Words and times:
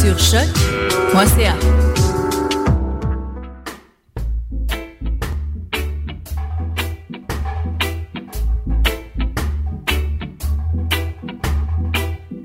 Sur 0.00 0.18
choc.ca. 0.18 1.54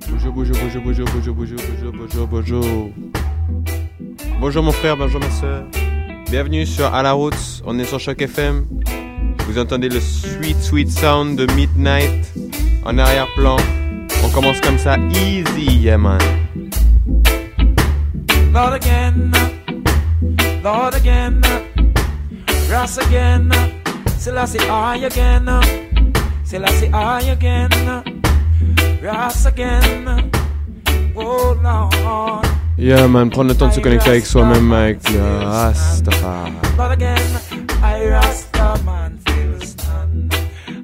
Bonjour, 0.10 0.34
bonjour, 0.34 0.58
bonjour, 0.58 0.82
bonjour, 0.84 1.06
bonjour, 1.06 1.34
bonjour, 1.34 1.58
bonjour, 1.64 1.94
bonjour, 1.94 2.28
bonjour. 2.28 2.90
Bonjour 4.42 4.64
mon 4.64 4.72
frère, 4.74 4.98
bonjour 4.98 5.22
ma 5.22 5.30
soeur. 5.30 5.64
Bienvenue 6.30 6.66
sur 6.66 6.94
À 6.94 7.04
la 7.04 7.14
route, 7.14 7.64
on 7.66 7.80
est 7.80 7.86
sur 7.86 8.02
Choc 8.02 8.22
FM. 8.22 8.66
Vous 9.48 9.58
entendez 9.58 9.88
le 9.88 10.02
sweet, 10.02 10.62
sweet 10.62 10.90
sound 10.92 11.38
de 11.38 11.50
Midnight 11.54 12.34
en 12.84 12.98
arrière-plan. 12.98 13.56
On 14.26 14.30
commence 14.32 14.60
comme 14.60 14.78
ça, 14.78 14.98
easy, 15.14 15.78
yeah 15.78 15.98
man. 15.98 16.20
Lord 18.56 18.74
again, 18.74 19.34
Lord 20.64 20.96
again, 20.96 21.42
Ras 22.72 22.98
again, 22.98 23.52
Selassie 24.18 24.60
I 24.62 24.96
again, 24.96 25.46
Selassie 26.46 26.90
I 26.94 27.22
again, 27.32 27.70
Ras 29.04 29.46
again, 29.46 30.32
oh 31.18 31.58
Lord. 31.62 32.48
Yeah 32.78 33.08
man, 33.08 33.30
prendre 33.30 33.50
le 33.50 33.56
temps 33.58 33.68
de 33.68 33.74
se 33.74 33.82
connecter 33.82 34.12
avec 34.12 34.26
soi-même, 34.26 34.72
avec 34.72 35.10
le 35.10 35.44
Rastafari. 35.44 36.54
Lord 36.78 36.92
again, 36.94 37.18
I 37.84 38.08
Rasta 38.10 38.78
man 38.86 39.20
still 39.20 39.68
stand. 39.68 40.34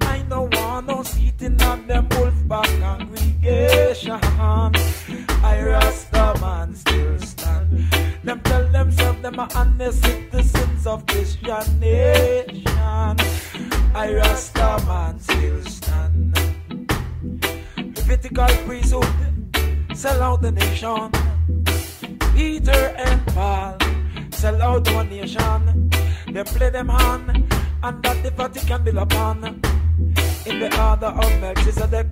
I 0.01 0.21
don't 0.29 0.53
want 0.57 0.87
no 0.87 1.03
seating 1.03 1.55
on 1.63 1.87
them 1.87 2.09
wolf 2.17 2.33
back 2.49 2.67
them 9.31 9.39
are 9.39 9.49
honest 9.55 10.03
citizens 10.03 10.87
of 10.87 11.05
Christian 11.05 11.79
nation. 11.79 13.17
I 13.93 14.13
Rasta 14.13 14.83
man 14.85 15.19
still 15.19 15.63
stand. 15.65 16.37
Levitical 17.77 18.47
priesthood 18.65 19.07
sell 19.93 20.21
out 20.21 20.41
the 20.41 20.51
nation. 20.51 21.11
Peter 22.33 22.93
and 22.97 23.25
Paul 23.27 23.77
sell 24.31 24.61
out 24.61 24.91
one 24.93 25.09
nation. 25.09 25.89
They 26.27 26.43
play 26.43 26.69
them 26.69 26.89
hand, 26.89 27.53
and 27.83 28.03
that 28.03 28.23
the 28.23 28.31
Vatican 28.31 28.83
build 28.83 28.97
upon. 28.97 29.43
In 30.45 30.59
the 30.59 30.69
order 30.81 31.07
of 31.07 31.41
Melchizedek, 31.41 32.07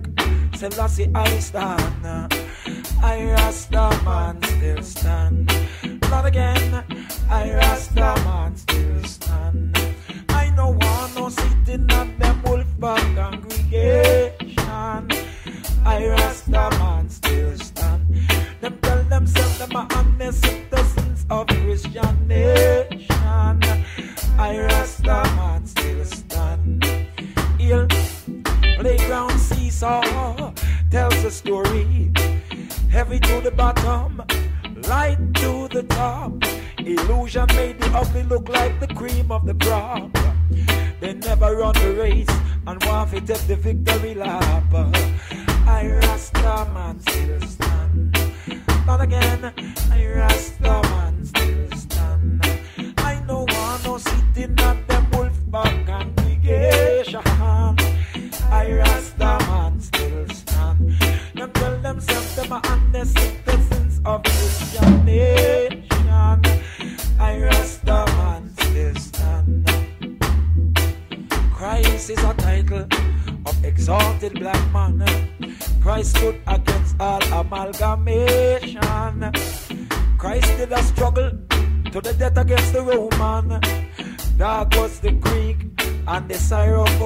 Selassie 0.54 1.10
I 1.14 1.38
stand. 1.38 2.32
I 3.02 3.24
Rasta 3.32 3.90
man 4.04 4.42
still 4.42 4.82
stand. 4.82 5.69
Not 6.10 6.26
again, 6.26 6.84
I 7.30 7.54
Rasta 7.54 8.14
man 8.24 8.56
still 8.56 9.04
stand. 9.04 9.78
I 10.28 10.50
no 10.56 10.70
want 10.70 11.14
no 11.14 11.28
sitting 11.28 11.88
at 11.90 12.18
them 12.18 12.42
wolf 12.42 12.66
back 12.80 13.00
congregation. 13.14 15.08
I 15.86 16.06
Rasta 16.08 16.70
man 16.80 17.08
still 17.08 17.56
stand. 17.58 18.02
Them 18.60 18.78
tell 18.82 19.02
themselves 19.04 19.58
them 19.58 19.76
are 19.76 19.86
honest 19.94 20.44
citizens 20.44 21.26
of 21.30 21.46
Christian 21.46 22.26
nation. 22.26 23.62
I 24.36 24.58
Rasta 24.58 25.22
man 25.36 25.64
still 25.64 26.04
stand. 26.04 26.84
Here, 27.56 27.86
playground 28.78 29.38
seesaw 29.38 30.52
tells 30.90 31.24
a 31.24 31.30
story. 31.30 32.10
Heavy 32.90 33.20
to 33.20 33.40
the 33.40 33.52
bottom, 33.52 34.09
made 38.22 38.28
the 38.28 38.34
ugly 38.34 38.36
look 38.36 38.48
like 38.48 38.80
the 38.80 38.86
cream 38.94 39.30
of 39.32 39.46
the 39.46 39.54
crop. 39.54 40.10
They 41.00 41.14
never 41.14 41.56
run 41.56 41.74
the 41.74 41.94
race 41.94 42.28
and 42.66 42.84
want 42.84 43.10
to 43.10 43.20
take 43.20 43.46
the 43.46 43.56
victory 43.56 44.14
lap. 44.14 44.39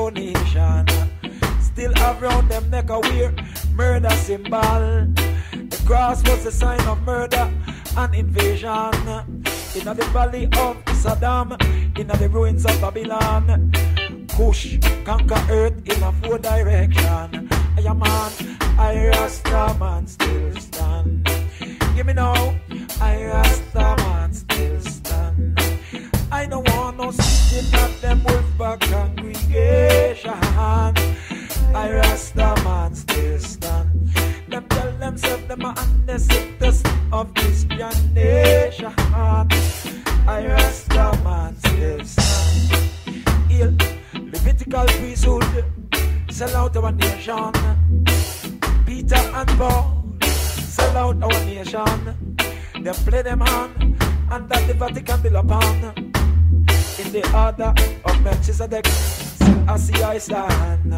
Syrophoenician. 0.05 1.63
Still 1.63 1.95
have 1.97 2.21
round 2.21 2.51
them 2.51 2.71
neck 2.71 2.91
a 2.91 3.01
weird 3.01 3.41
murder 3.75 4.11
symbol. 4.11 4.51
The 4.51 5.83
cross 5.87 6.23
was 6.25 6.47
a 6.47 6.53
sign 6.53 6.81
of 6.83 7.01
murder 7.03 7.51
and 7.97 8.15
invasion. 8.15 8.93
In 9.75 9.85
the 9.85 10.09
valley 10.13 10.45
of 10.45 10.77
Saddam, 11.03 11.59
in 11.99 12.07
the 12.07 12.29
ruins 12.29 12.65
of 12.65 12.81
Babylon. 12.81 13.73
Kush 14.29 14.79
conquer 15.05 15.41
earth 15.51 15.81
in 15.89 16.03
a 16.03 16.13
four 16.13 16.39
direction. 16.39 17.49
I 17.77 17.81
am 17.81 17.99
man, 17.99 18.33
I 18.79 19.09
Rasta 19.09 19.77
man 19.79 20.07
still 20.07 20.57
stand. 20.57 21.29
Give 21.95 22.07
me 22.07 22.13
now, 22.13 22.55
I 23.01 23.25
Rasta 23.25 23.97
man 23.97 24.04
sitting 27.55 27.75
at 27.75 28.01
them 28.01 28.25
wolf 28.25 28.59
back 28.59 28.81
congregation. 28.81 30.31
I 31.75 31.91
Rasta 31.93 32.55
man 32.65 32.95
still 32.95 33.39
stand. 33.39 34.09
Them 34.49 34.65
tell 34.69 34.93
themselves 34.99 35.47
them 35.47 35.65
are 35.65 35.79
ancestors 35.79 36.83
of 37.13 37.33
Christian 37.35 38.15
nation. 38.15 38.93
I 40.27 40.47
Rasta 40.47 41.19
man 41.23 41.57
still 41.59 42.05
stand. 42.05 43.51
Heal 43.51 43.73
Levitical 44.15 44.87
priesthood, 44.87 45.65
sell 46.31 46.57
out 46.57 46.77
our 46.77 46.93
nation. 46.93 47.53
Peter 48.87 49.23
and 49.39 49.51
Paul, 49.59 50.05
sell 50.23 50.97
out 50.97 51.23
our 51.23 51.45
nation. 51.45 51.99
Them 52.83 52.95
play 53.07 53.23
them 53.23 53.43
on, 53.43 53.97
and 54.31 54.49
that 54.49 54.67
the 54.67 54.75
Vatican 54.75 55.23
build 55.23 55.37
upon. 55.37 56.14
In 56.97 57.11
the 57.11 57.25
order 57.37 57.75
of 58.05 58.23
Melchizedek, 58.23 58.87
I 59.69 59.77
see 59.77 60.01
I 60.01 60.19
stand. 60.19 60.95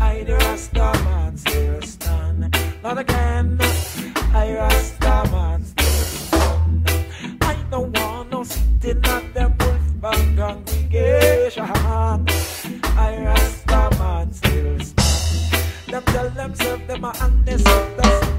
I 0.00 0.24
the 0.24 0.34
Rasta 0.34 0.92
man 1.04 1.36
still 1.36 1.80
stand. 1.82 2.58
Not 2.82 2.98
again, 2.98 3.56
I 4.34 4.52
Rasta 4.54 5.30
man 5.30 5.64
still 5.64 5.86
stand. 6.26 6.90
I 7.40 7.56
don't 7.70 7.96
want 7.96 8.30
no 8.32 8.42
sitting 8.42 9.04
at 9.04 9.32
them 9.32 9.54
wolf 9.60 10.00
band 10.00 10.38
congregation. 10.38 11.70
I 11.70 13.16
Rasta 13.24 13.90
man 13.98 14.32
still 14.32 14.80
stand. 14.80 15.86
Them 15.86 16.02
tell 16.06 16.30
themselves 16.30 16.86
them 16.88 17.04
are 17.04 17.14
ancestors. 17.20 18.32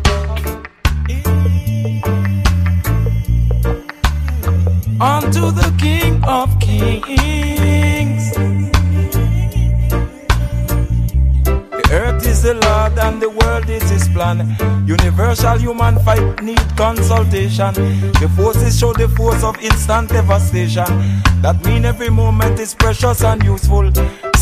Unto 5.03 5.51
the 5.51 5.69
King 5.77 6.23
of 6.23 6.57
Kings. 6.61 8.31
The 11.71 11.89
earth 11.91 12.25
is 12.25 12.43
the 12.43 12.53
Lord 12.53 12.97
and 12.97 13.21
the 13.21 13.29
world 13.29 13.69
is 13.69 13.83
His 13.89 14.07
plan. 14.07 14.55
Universal 14.87 15.57
human 15.57 15.99
fight 16.05 16.41
need 16.41 16.77
consultation. 16.77 17.73
The 18.21 18.31
forces 18.37 18.79
show 18.79 18.93
the 18.93 19.09
force 19.09 19.43
of 19.43 19.61
instant 19.61 20.07
devastation. 20.07 20.87
That 21.41 21.61
mean 21.65 21.83
every 21.83 22.09
moment 22.09 22.61
is 22.61 22.73
precious 22.73 23.25
and 23.25 23.43
useful. 23.43 23.91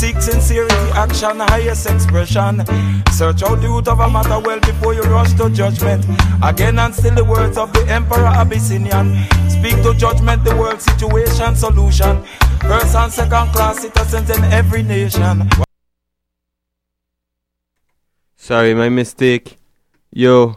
Seek 0.01 0.19
sincerity, 0.19 0.73
action, 0.95 1.39
highest 1.41 1.87
expression. 1.87 2.65
Search 3.11 3.43
out 3.43 3.61
the 3.61 3.67
root 3.69 3.87
of 3.87 3.99
a 3.99 4.09
matter 4.09 4.39
well 4.39 4.59
before 4.59 4.95
you 4.95 5.03
rush 5.03 5.31
to 5.33 5.47
judgment. 5.51 6.03
Again 6.41 6.79
and 6.79 6.91
still 6.91 7.13
the 7.13 7.23
words 7.23 7.55
of 7.55 7.71
the 7.71 7.85
Emperor 7.87 8.25
Abyssinian. 8.25 9.13
Speak 9.47 9.75
to 9.83 9.93
judgment, 9.93 10.43
the 10.43 10.55
world 10.55 10.81
situation, 10.81 11.55
solution. 11.55 12.23
First 12.61 12.95
and 12.95 13.13
second 13.13 13.53
class 13.53 13.81
citizens 13.81 14.27
in 14.31 14.43
every 14.45 14.81
nation. 14.81 15.47
Sorry, 18.35 18.73
my 18.73 18.89
mistake. 18.89 19.59
Yo. 20.11 20.55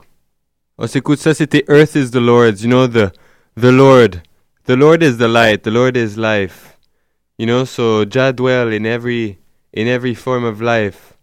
On 0.78 0.86
s'écoute 0.86 1.18
ça, 1.18 1.34
c'était 1.34 1.64
Earth 1.68 1.96
is 1.96 2.12
the 2.12 2.20
Lord's. 2.20 2.62
You 2.62 2.70
know, 2.70 2.86
the, 2.86 3.12
the 3.56 3.70
Lord. 3.70 4.22
The 4.64 4.76
Lord 4.76 5.02
is 5.02 5.18
the 5.18 5.28
light. 5.28 5.64
The 5.64 5.70
Lord 5.70 5.98
is 5.98 6.16
life. 6.16 6.73
You 7.36 7.46
know, 7.46 7.64
so 7.64 8.04
Jah 8.04 8.32
dwell 8.32 8.72
in 8.72 8.86
every, 8.86 9.38
in 9.72 9.88
every 9.88 10.14
form 10.14 10.44
of 10.44 10.60
life. 10.60 11.16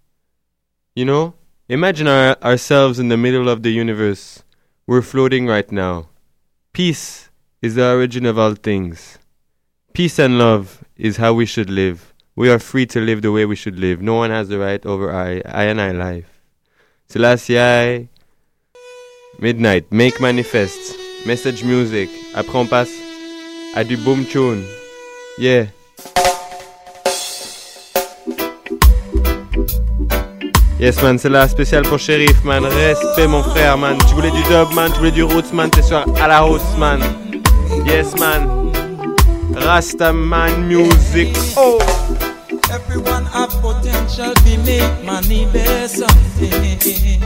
You 0.93 1.05
know, 1.05 1.35
imagine 1.69 2.07
our, 2.07 2.37
ourselves 2.43 2.99
in 2.99 3.07
the 3.07 3.17
middle 3.17 3.47
of 3.47 3.63
the 3.63 3.71
universe. 3.71 4.43
We're 4.85 5.01
floating 5.01 5.47
right 5.47 5.71
now. 5.71 6.09
Peace 6.73 7.29
is 7.61 7.75
the 7.75 7.89
origin 7.89 8.25
of 8.25 8.37
all 8.37 8.55
things. 8.55 9.19
Peace 9.93 10.19
and 10.19 10.37
love 10.37 10.83
is 10.97 11.17
how 11.17 11.33
we 11.33 11.45
should 11.45 11.69
live. 11.69 12.13
We 12.35 12.49
are 12.49 12.59
free 12.59 12.85
to 12.87 12.99
live 12.99 13.21
the 13.21 13.31
way 13.31 13.45
we 13.45 13.55
should 13.55 13.79
live. 13.79 14.01
No 14.01 14.15
one 14.15 14.31
has 14.31 14.49
the 14.49 14.59
right 14.59 14.85
over 14.85 15.13
I, 15.13 15.41
I 15.45 15.65
and 15.65 15.79
I 15.79 15.91
life. 15.91 16.41
Selassie 17.07 18.09
Midnite, 19.39 19.91
Make 19.91 20.19
Manifest, 20.19 20.97
Message 21.25 21.63
Music. 21.63 22.09
Après 22.33 22.55
on 22.55 22.67
passe 22.67 22.93
à 23.75 23.87
du 23.87 23.97
boom 23.97 24.25
tune. 24.25 24.63
Yeah. 25.37 25.67
Yes 30.81 30.99
man, 31.03 31.19
c'est 31.19 31.29
la 31.29 31.47
spéciale 31.47 31.83
pour 31.83 31.99
Sheriff 31.99 32.43
man. 32.43 32.65
Respect 32.65 33.27
mon 33.27 33.43
frère 33.43 33.77
man. 33.77 33.97
Tu 34.09 34.15
voulais 34.15 34.31
du 34.31 34.41
dub 34.49 34.73
man, 34.73 34.91
tu 34.91 34.97
voulais 34.97 35.11
du 35.11 35.21
roots 35.21 35.53
man, 35.53 35.69
t'es 35.69 35.83
soir 35.83 36.05
à 36.19 36.27
la 36.27 36.37
house 36.37 36.75
man. 36.79 36.99
Yes 37.85 38.17
man. 38.19 38.71
Rasta 39.53 40.11
man 40.11 40.67
music. 40.67 41.37
Oh. 41.55 41.77
Everyone 42.73 43.25
have 43.25 43.51
potential 43.61 44.33
to 44.33 44.57
make 44.65 45.05
money 45.05 45.45
there's 45.53 45.91
something. 45.91 47.21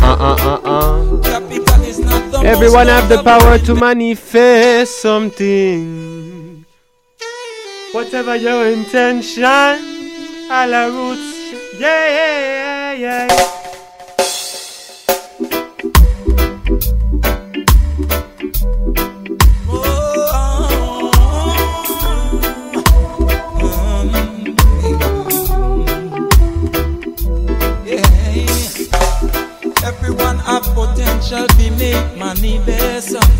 Uh 0.00 0.16
uh 0.20 0.60
uh. 0.64 1.20
Capital 1.22 1.82
is 1.82 1.98
not 1.98 2.30
the 2.30 2.46
Everyone 2.46 2.86
have 2.86 3.08
the 3.08 3.22
power 3.22 3.58
to 3.58 3.74
manifest 3.74 5.02
something. 5.02 6.33
Whatever 7.94 8.34
your 8.34 8.66
intention, 8.66 9.44
à 10.50 10.66
la 10.66 10.88
roots. 10.88 11.20
Yeah, 11.78 12.08
yeah, 12.08 12.94
yeah, 12.94 13.28
yeah. 13.28 13.28
Everyone 29.86 30.38
have 30.40 30.64
potential 30.74 31.46
to 31.46 31.70
make 31.78 32.16
money 32.18 32.58
there's 32.66 33.04
something. 33.04 33.34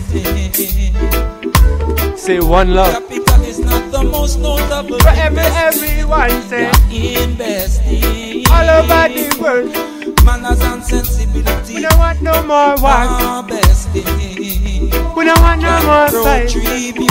Say 2.17 2.41
one 2.41 2.75
love. 2.75 2.93
Capital 2.93 3.43
is 3.43 3.59
not 3.59 3.91
the 3.93 4.03
most 4.03 4.39
notable. 4.39 4.99
For 5.01 5.09
every, 5.09 5.43
everyone 5.43 6.31
say. 6.43 6.71
Investing 6.91 8.47
All 8.51 8.71
over 8.79 9.09
the 9.13 9.37
world. 9.41 9.71
Manners 10.25 10.61
and 10.63 10.83
sensibility. 10.83 11.75
We 11.75 11.83
don't 11.83 11.99
want 11.99 12.23
no 12.23 12.33
more 12.43 12.77
war. 12.81 13.05
Harvesting. 13.11 14.05
We 15.15 15.25
don't 15.25 15.41
want 15.41 15.61
no 15.61 15.75
more 15.85 16.09
fight. 16.25 16.49
Contributing. 16.51 17.11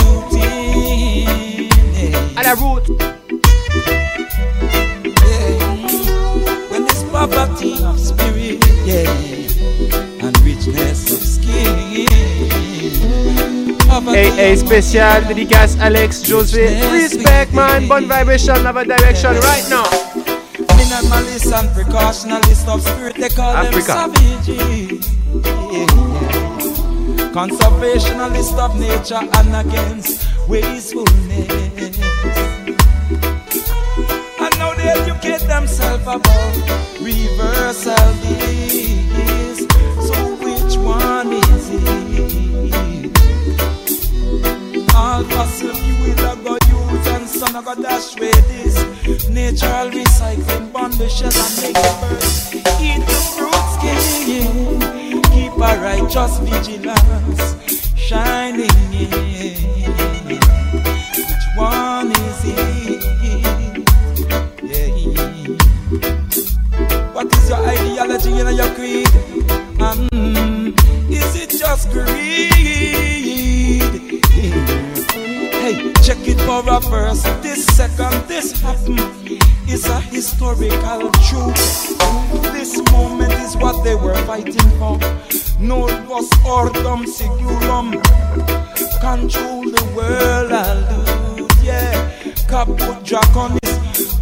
At 2.36 2.44
the 2.44 2.54
root. 2.60 2.88
When 6.70 6.82
there's 6.86 7.02
poverty 7.04 7.72
of 7.84 8.00
spirit, 8.00 8.64
yeah, 8.84 10.26
and 10.26 10.34
richness 10.40 10.93
Hey, 14.06 14.30
hey, 14.36 14.56
spécial 14.56 15.26
dédicace 15.26 15.76
Alex, 15.80 16.22
José. 16.28 16.80
Respect, 16.92 17.52
man. 17.52 17.88
Bonne 17.88 18.06
vibration, 18.06 18.62
love 18.62 18.84
direction 18.84 19.34
right 19.40 19.64
now. 19.70 19.84
Minimalist 20.76 21.52
and 21.52 21.68
precautionalist 21.70 22.68
of 22.68 22.82
spirit, 22.82 23.16
they 23.16 23.28
call 23.30 23.56
Africa. 23.56 23.92
them 23.94 24.14
savages. 24.14 25.08
Yeah. 25.72 25.86
Conservationalist 27.32 28.58
of 28.58 28.78
nature 28.78 29.26
and 29.38 29.56
against 29.66 30.26
wastefulness. 30.48 31.98
And 34.38 34.58
now 34.58 34.74
they 34.74 34.88
educate 34.88 35.46
themselves 35.48 36.02
about 36.02 36.54
reversal 37.00 38.12
this. 38.22 39.66
So 40.06 40.36
which 40.44 40.76
one 40.76 41.32
is 41.32 41.70
it? 41.72 42.53
Fossil 45.30 45.74
fuel 45.74 46.20
I 46.20 46.34
go 46.42 46.54
use 46.68 47.06
and 47.08 47.28
sun 47.28 47.56
I 47.56 47.62
go 47.62 47.74
dash 47.80 48.18
with 48.18 48.48
this. 48.48 49.28
Natural 49.28 49.90
recycling 49.90 50.72
bond 50.72 50.94
the 50.94 51.08
shell 51.08 51.32
and 51.32 51.56
make 51.62 51.76
it 51.76 52.00
burn. 52.00 52.20
Eat 52.82 53.00
the 53.06 53.14
fruit 53.36 53.64
skin. 53.74 53.94
righteous 55.84 56.38
vigilance 56.38 57.54
shining. 57.96 58.68
Which 60.26 61.44
one 61.56 62.10
is 62.10 62.40
it? 62.44 63.04
Yeah. 64.62 64.94
What 67.12 67.34
is 67.34 67.48
your 67.48 67.58
ideology 67.58 68.32
and 68.40 68.56
your 68.56 68.70
creed? 68.74 69.08
Um, 69.80 70.74
is 71.10 71.36
it 71.42 71.50
just 71.50 71.90
greed? 71.90 72.83
It 76.28 76.40
for 76.40 76.62
a 76.68 76.80
verse. 76.80 77.22
This 77.42 77.64
second, 77.66 78.28
this 78.28 78.52
mm-hmm. 78.52 78.66
happened 78.66 79.42
is 79.68 79.86
a 79.88 80.00
historical 80.00 81.10
truth. 81.28 81.98
This 82.52 82.76
moment 82.92 83.32
is 83.44 83.56
what 83.56 83.82
they 83.84 83.94
were 83.94 84.16
fighting 84.26 84.70
for. 84.78 84.98
Novus 85.58 86.28
ordum 86.44 87.04
sigulum. 87.04 87.92
Control 89.00 89.62
the 89.62 89.84
world, 89.96 90.52
I'll. 90.52 91.48
Yeah, 91.62 92.10
Caput 92.48 93.02
Draconis. 93.04 93.64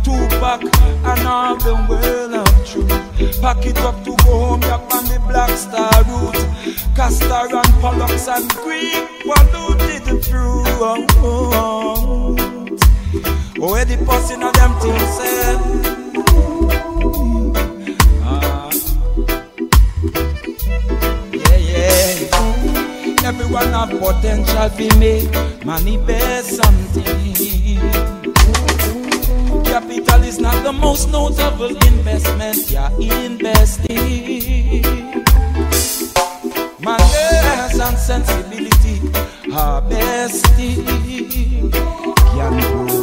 Tupac 0.05 0.63
and 0.63 1.27
all 1.29 1.57
the 1.57 1.75
world 1.89 2.35
of 2.35 2.67
truth. 2.67 3.41
Pack 3.41 3.65
it 3.67 3.79
up 3.79 4.03
to 4.05 4.17
go 4.25 4.33
home, 4.33 4.63
yap 4.63 4.93
on 4.93 5.05
the 5.05 5.21
Black 5.29 5.51
Star 5.51 6.03
route. 6.05 6.35
Castor 6.97 7.57
and 7.57 7.75
Pollux 7.81 8.29
and 8.29 8.49
Green 8.57 9.07
polluted. 9.23 9.93
Oh, 10.35 11.07
oh, 11.19 11.51
oh. 11.55 11.62
Where 13.63 13.85
the 13.85 13.97
person 14.05 14.43
of 14.43 14.53
them 14.55 14.75
things 14.81 15.09
say? 15.19 15.55
Ah. 18.25 18.71
Yeah, 21.31 21.59
yeah. 21.71 23.29
Everyone 23.29 23.71
have 23.71 23.91
potential 24.01 24.69
to 24.69 24.99
make 24.99 25.65
money 25.65 25.97
best 25.97 26.57
something. 26.57 27.79
Capital 29.63 30.23
is 30.25 30.41
not 30.41 30.65
the 30.65 30.73
most 30.73 31.13
notable 31.13 31.77
investment 31.87 32.69
you're 32.69 32.91
investing. 33.23 34.83
Manners 36.81 37.79
and 37.79 37.97
sensibility 37.97 38.99
are 39.53 39.81
bestie. 39.83 40.83
Can 42.35 42.61
grow 42.61 43.02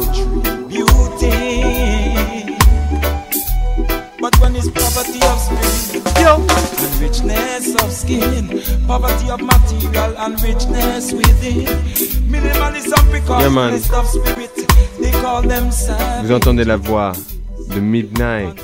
poverty 4.70 5.20
of 5.22 5.38
spirit 5.40 6.18
yo, 6.20 6.36
and 6.36 7.00
richness 7.00 7.74
of 7.82 7.90
skin, 7.92 8.62
poverty 8.86 9.30
of 9.30 9.40
material 9.40 10.14
and 10.18 10.40
richness 10.42 11.12
within, 11.12 11.66
minimalism 12.28 12.96
Yeah, 13.28 13.48
man. 13.48 13.70
precautionist 13.80 13.92
of 13.92 14.06
spirit, 14.08 14.50
they 15.00 15.10
call 15.12 15.42
them 15.42 15.70
savage. 15.70 16.26
Vous 16.26 16.32
entendez 16.32 16.64
la 16.64 16.76
voix 16.76 17.12
de 17.74 17.80
Midnight. 17.80 18.60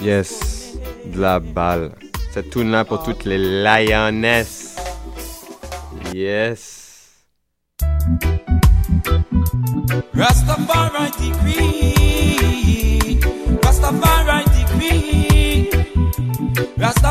Yes, 0.00 0.74
de 1.06 1.20
la 1.20 1.38
balle. 1.40 1.92
Cette 2.32 2.50
tune 2.50 2.70
là 2.70 2.84
pour 2.84 3.02
toutes 3.02 3.24
les 3.24 3.38
lionesses. 3.38 4.76
Yes. 6.14 6.78
Rastafari 10.14 10.81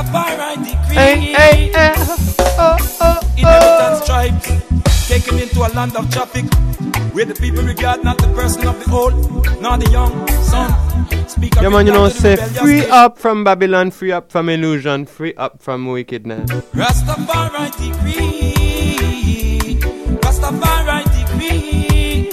Rastafari 0.02 0.56
decree. 0.66 0.96
Hey, 0.96 1.20
hey, 1.20 1.72
hey. 1.72 1.94
Oh, 1.98 2.18
oh, 2.58 2.78
oh. 3.02 3.20
Inheritance 3.38 4.06
tribes 4.06 4.48
taken 5.08 5.38
into 5.40 5.60
a 5.62 5.70
land 5.76 5.96
of 5.96 6.10
traffic 6.12 6.46
where 7.14 7.26
the 7.26 7.36
people 7.36 7.64
regard 7.64 8.04
not 8.04 8.18
the 8.18 8.28
person 8.34 8.68
of 8.68 8.84
the 8.84 8.92
old, 8.92 9.14
nor 9.62 9.78
the 9.78 9.90
young 9.92 10.28
son. 10.44 10.74
Speak 11.28 11.56
Yeah, 11.56 11.70
man, 11.70 11.86
you 11.86 11.94
know, 11.94 12.06
regard 12.06 12.14
to 12.14 12.22
the 12.22 12.38
say 12.38 12.60
free 12.60 12.86
up 12.90 13.18
from 13.18 13.44
Babylon, 13.44 13.92
free 13.92 14.12
up 14.12 14.32
from 14.32 14.50
illusion, 14.50 15.06
free 15.06 15.34
up 15.36 15.62
from 15.62 15.86
wickedness. 15.86 16.50
Rastafari 16.74 17.70
decree. 17.78 19.76
Rastafari 20.22 21.04
decree. 21.14 22.30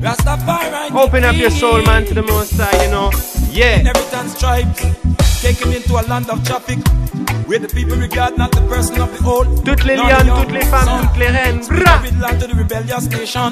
Rastafari 0.00 0.90
Open 0.94 1.24
up 1.24 1.36
your 1.36 1.50
soul, 1.50 1.82
man, 1.82 2.04
to 2.06 2.14
the 2.14 2.22
Most 2.22 2.54
High, 2.56 2.84
you 2.84 2.90
know. 2.90 3.10
Yeah. 3.50 3.80
Inheritance 3.80 4.38
tribes 4.38 4.82
taken 5.44 5.74
into 5.74 5.92
a 6.00 6.02
land 6.08 6.30
of 6.30 6.42
traffic 6.46 6.78
where 7.46 7.58
the 7.58 7.68
people 7.68 7.98
regard 7.98 8.38
not 8.38 8.50
the 8.52 8.62
person 8.66 8.98
of 9.02 9.12
the 9.12 9.22
old. 9.28 9.46
Toutes 9.62 9.84
les 9.84 9.94
nor 9.94 10.06
the 10.06 10.12
lionnes, 10.12 10.26
young 10.26 10.40
toutes 10.40 10.54
les 10.54 10.64
femmes, 10.64 10.88
toutes 11.02 11.18
les 11.18 11.28
reines. 11.28 11.68
Bra! 11.68 11.98
of 11.98 12.04
it 12.06 12.18
land 12.18 12.40
to 12.40 12.46
the 12.46 12.54
rebellious 12.54 13.06
nation 13.10 13.50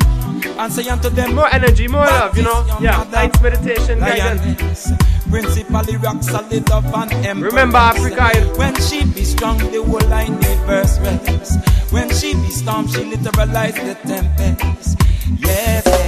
and 0.59 0.73
say 0.73 0.89
unto 0.89 1.11
them, 1.11 1.35
More 1.35 1.53
energy, 1.53 1.89
more 1.89 2.07
love, 2.07 2.35
you 2.35 2.45
know. 2.45 2.65
Yeah, 2.81 3.05
night's 3.13 3.43
meditation, 3.43 3.99
guidance. 3.99 4.91
Principally 5.29 5.97
rock 5.99 6.23
solid 6.23 6.71
up 6.71 6.85
and 6.97 7.13
empress. 7.27 7.53
Remember 7.53 7.77
Africa, 7.77 8.25
When 8.57 8.75
she 8.81 9.05
be 9.05 9.25
strong, 9.25 9.59
the 9.59 9.83
whole 9.85 10.09
line 10.09 10.41
verse 10.65 10.99
rest. 11.01 11.61
When 11.93 12.09
she 12.09 12.33
be 12.33 12.49
storm, 12.49 12.89
she 12.89 13.05
literalize 13.05 13.77
the 13.77 13.95
tempest. 14.09 14.97
Yes. 15.39 16.02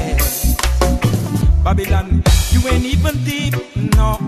Babylon, 1.64 2.22
you 2.50 2.60
ain't 2.68 2.84
even 2.84 3.24
deep, 3.24 3.54
no. 3.96 4.18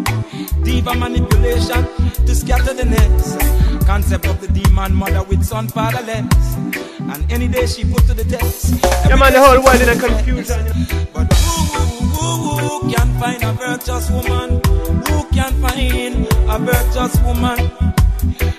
Diva 0.65 0.95
manipulation 0.95 1.85
to 2.25 2.35
scatter 2.35 2.73
the 2.73 2.85
nets. 2.87 3.37
Concept 3.85 4.27
of 4.27 4.41
the 4.41 4.49
demon 4.49 4.95
mother 4.95 5.23
with 5.23 5.45
son 5.45 5.69
fatherless. 5.69 6.57
And 7.13 7.31
any 7.31 7.47
day 7.47 7.67
she 7.67 7.85
put 7.85 8.07
to 8.07 8.15
the 8.15 8.25
test. 8.25 8.83
Yeah, 9.07 9.17
man, 9.17 9.35
the 9.35 9.43
whole 9.43 9.63
world 9.63 9.81
in 9.83 9.89
a 9.91 10.01
confusion. 10.01 10.65
But 11.13 11.31
who, 11.35 11.77
who, 12.17 12.57
who 12.57 12.93
can 12.95 13.21
find 13.21 13.43
a 13.45 13.53
virtuous 13.53 14.11
woman? 14.11 14.63
Who 15.07 15.25
can 15.31 15.53
find 15.61 16.27
a 16.49 16.59
virtuous 16.59 17.21
woman? 17.21 17.59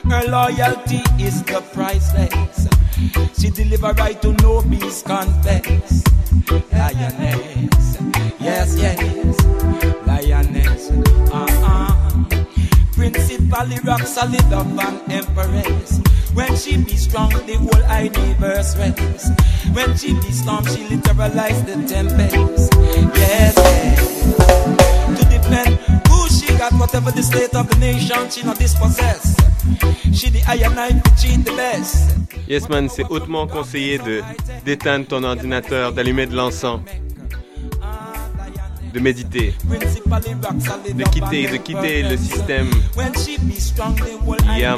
Her 0.06 0.24
loyalty 0.30 1.02
is 1.20 1.42
the 1.44 1.62
priceless. 1.74 2.68
She 3.42 3.50
deliver 3.50 3.92
right 3.94 4.22
to 4.22 4.34
no 4.34 4.62
beast 4.62 5.06
confess. 5.06 6.04
Lioness, 6.72 7.87
yes, 8.48 8.75
yes, 8.77 8.98
lioness. 10.08 10.92
Uh-uh. 11.32 11.92
Principally 12.96 13.77
rock 13.84 14.01
solid 14.01 14.54
up 14.54 14.68
an 14.86 15.12
empress. 15.12 16.00
When 16.34 16.56
she 16.56 16.77
be 16.77 16.96
strong, 16.96 17.30
the 17.30 17.56
whole 17.58 17.86
universe 18.00 18.77
rests. 18.77 19.30
When 19.74 19.98
she 19.98 20.13
be 20.13 20.32
storm, 20.32 20.66
she 20.66 20.86
literalize 20.88 21.66
the 21.66 21.75
tempest. 21.88 22.74
Yes, 23.16 23.56
yes. 23.58 24.00
To 25.18 25.24
defend 25.34 25.74
who 26.08 26.27
she 26.30 26.48
got, 26.58 26.74
whatever 26.74 27.12
the 27.12 27.24
state 27.24 27.56
of 27.56 27.68
the 27.70 27.75
nation, 27.80 28.30
she 28.30 28.44
not 28.44 28.58
dispossess. 28.60 29.36
She 30.13 30.30
the 30.30 30.42
iron 30.48 30.75
knife, 30.75 31.01
she 31.20 31.36
the 31.38 31.51
best. 31.51 32.16
Yes, 32.48 32.70
man, 32.70 32.88
c'est 32.88 33.06
hautement 33.10 33.48
conseillé 33.48 33.98
de 33.98 34.22
d'éteindre 34.63 35.08
ton 35.08 35.24
ordinateur, 35.24 35.92
d'allumer 35.92 36.27
de 36.27 36.36
l'encens, 36.36 36.80
de 38.94 39.00
méditer, 39.00 39.53
de 39.63 41.03
quitter, 41.03 41.48
de 41.48 41.58
quitter 41.58 42.03
le 42.03 42.17
système. 42.17 42.70
Yeah, 44.58 44.77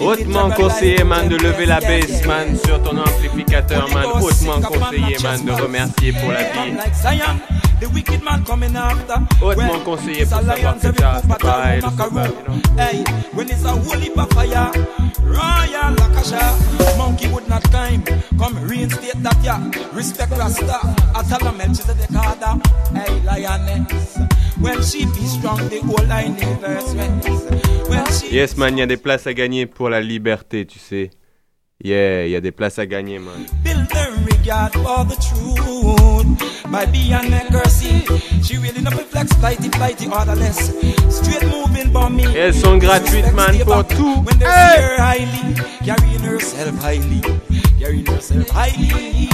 Hautement 0.00 0.50
conseillé, 0.50 1.04
man, 1.04 1.28
de 1.28 1.36
lever 1.36 1.66
la 1.66 1.80
baisse, 1.80 2.24
man, 2.26 2.56
sur 2.64 2.82
ton 2.82 2.98
amplificateur, 2.98 3.88
man. 3.92 4.06
Hautement 4.20 4.60
conseillé, 4.60 5.16
man, 5.22 5.44
de 5.44 5.52
remercier 5.52 6.12
pour 6.12 6.32
la 6.32 6.42
vie. 6.42 6.76
The 7.78 7.90
wicked 7.90 8.22
man 8.22 8.42
coming 8.44 8.74
after. 8.74 9.16
Hautement 9.42 9.80
conseillé 9.84 10.24
pour 10.24 10.40
savoir 10.40 10.78
que 10.78 10.88
t'as 10.88 11.20
know. 12.10 12.60
Hey, 12.78 13.04
when 13.34 13.50
it's 13.50 13.64
a 13.64 13.72
holy 13.72 14.08
fire, 14.08 14.70
royal 15.20 15.94
lakasha, 15.96 16.96
monkey 16.96 17.28
would 17.28 17.46
not 17.48 17.62
climb. 17.64 18.02
Come 18.38 18.56
reinstate 18.66 19.22
that 19.22 19.36
ya, 19.44 19.58
respect 19.92 20.32
Rasta. 20.36 20.80
Atala 21.14 21.52
Melchizedek 21.52 22.10
Ada, 22.10 22.58
hey 22.94 23.20
lioness. 23.24 24.18
When 24.60 24.82
she 24.82 25.04
be 25.06 25.26
strong, 25.26 25.58
the 25.68 25.80
whole 25.80 26.06
universe 26.06 26.94
rests. 26.94 27.88
When 27.88 28.04
she 28.12 28.34
Yes, 28.34 28.56
man, 28.56 28.74
il 28.76 28.80
y 28.80 28.82
a 28.82 28.86
des 28.86 28.96
places 28.96 29.26
à 29.26 29.34
gagner 29.34 29.66
pour 29.66 29.88
la 29.90 30.00
liberté, 30.00 30.66
tu 30.66 30.78
sais. 30.78 31.10
Yeah, 31.82 32.24
il 32.24 32.30
y 32.30 32.36
a 32.36 32.40
des 32.40 32.52
places 32.52 32.78
à 32.78 32.86
gagner, 32.86 33.18
man. 33.18 33.46
build 33.62 33.86
the 33.90 34.08
regard 34.26 34.72
for 34.72 35.04
the 35.04 35.16
truth 35.16 36.70
by 36.72 36.86
being 36.86 37.12
accuracy. 37.12 38.02
She 38.42 38.56
really 38.56 38.80
not 38.80 38.94
flex, 38.94 39.30
flighty, 39.34 39.68
flighty, 39.70 40.06
orderless. 40.08 40.72
Straight 41.10 41.44
moving 41.44 41.92
for 41.92 42.08
me. 42.10 42.24
Et 42.34 42.38
elles 42.38 42.54
sont 42.54 42.78
gratuites, 42.78 43.30
man, 43.34 43.58
pour 43.64 43.84
tout. 43.86 44.22
When 44.24 44.38
they 44.38 44.46
Hey! 44.46 44.76
see 44.76 44.82
her 44.82 44.96
highly, 44.98 45.54
carrying 45.84 46.20
herself 46.24 46.74
highly, 46.82 47.20
carrying 47.78 48.06
herself 48.06 48.48
highly. 48.50 49.28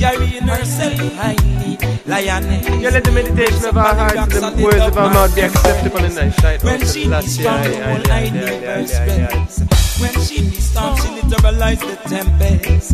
Carrying 0.00 0.48
herself 0.48 0.98
highly. 1.12 1.76
Lioness. 2.06 2.66
You 2.80 2.90
let 2.90 3.04
the 3.04 3.12
meditation 3.12 3.64
of 3.66 3.76
our 3.76 3.94
hearts 3.94 4.34
and 4.34 4.56
the 4.58 4.64
words 4.64 4.80
of 4.80 4.96
our 4.96 5.12
mouth 5.12 5.34
be 5.34 5.42
acceptable 5.42 6.02
in 6.02 6.14
thy 6.14 6.30
sight. 6.30 6.64
When 6.64 6.80
she 6.86 7.04
be 7.06 7.20
strong, 7.20 7.62
the 7.62 7.84
whole 7.84 8.24
universe 8.24 8.92
bends. 9.04 9.60
When 10.00 10.14
she 10.24 10.40
be 10.48 10.56
strong, 10.56 10.96
she 10.96 11.08
literalize 11.20 11.80
the 11.84 11.96
tempest. 12.08 12.92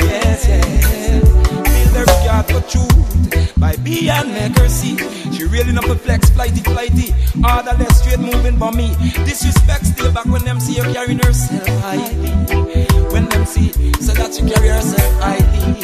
yes, 0.00 0.46
yes. 0.46 1.28
Build 1.66 1.96
her 1.96 2.06
regard 2.06 2.46
for 2.46 2.62
truth 2.70 3.58
by 3.58 3.74
being 3.82 4.06
make 4.30 4.56
her 4.58 4.68
see. 4.68 4.96
She 5.32 5.44
really 5.44 5.72
not 5.72 5.86
flex, 6.02 6.30
flighty, 6.30 6.60
flighty. 6.60 7.10
Harder, 7.42 7.76
less 7.82 8.00
straight 8.00 8.20
moving 8.20 8.56
for 8.58 8.70
me. 8.70 8.94
Disrespect 9.26 9.86
still 9.86 10.12
back 10.12 10.26
when 10.26 10.44
them 10.44 10.60
see 10.60 10.78
her 10.78 10.92
carrying 10.92 11.18
herself 11.18 11.66
highly. 11.82 12.87
When 13.18 13.28
them 13.30 13.46
see 13.46 13.72
so 13.98 14.12
that 14.14 14.32
she 14.32 14.46
carry 14.46 14.68
herself 14.68 15.02
highly. 15.18 15.74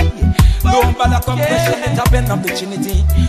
Don't 0.63 0.97
bother 0.97 1.19
come 1.19 1.37
question 1.37 1.83
it 1.83 1.91
in 1.91 2.31
of 2.31 2.43
the 2.45 2.55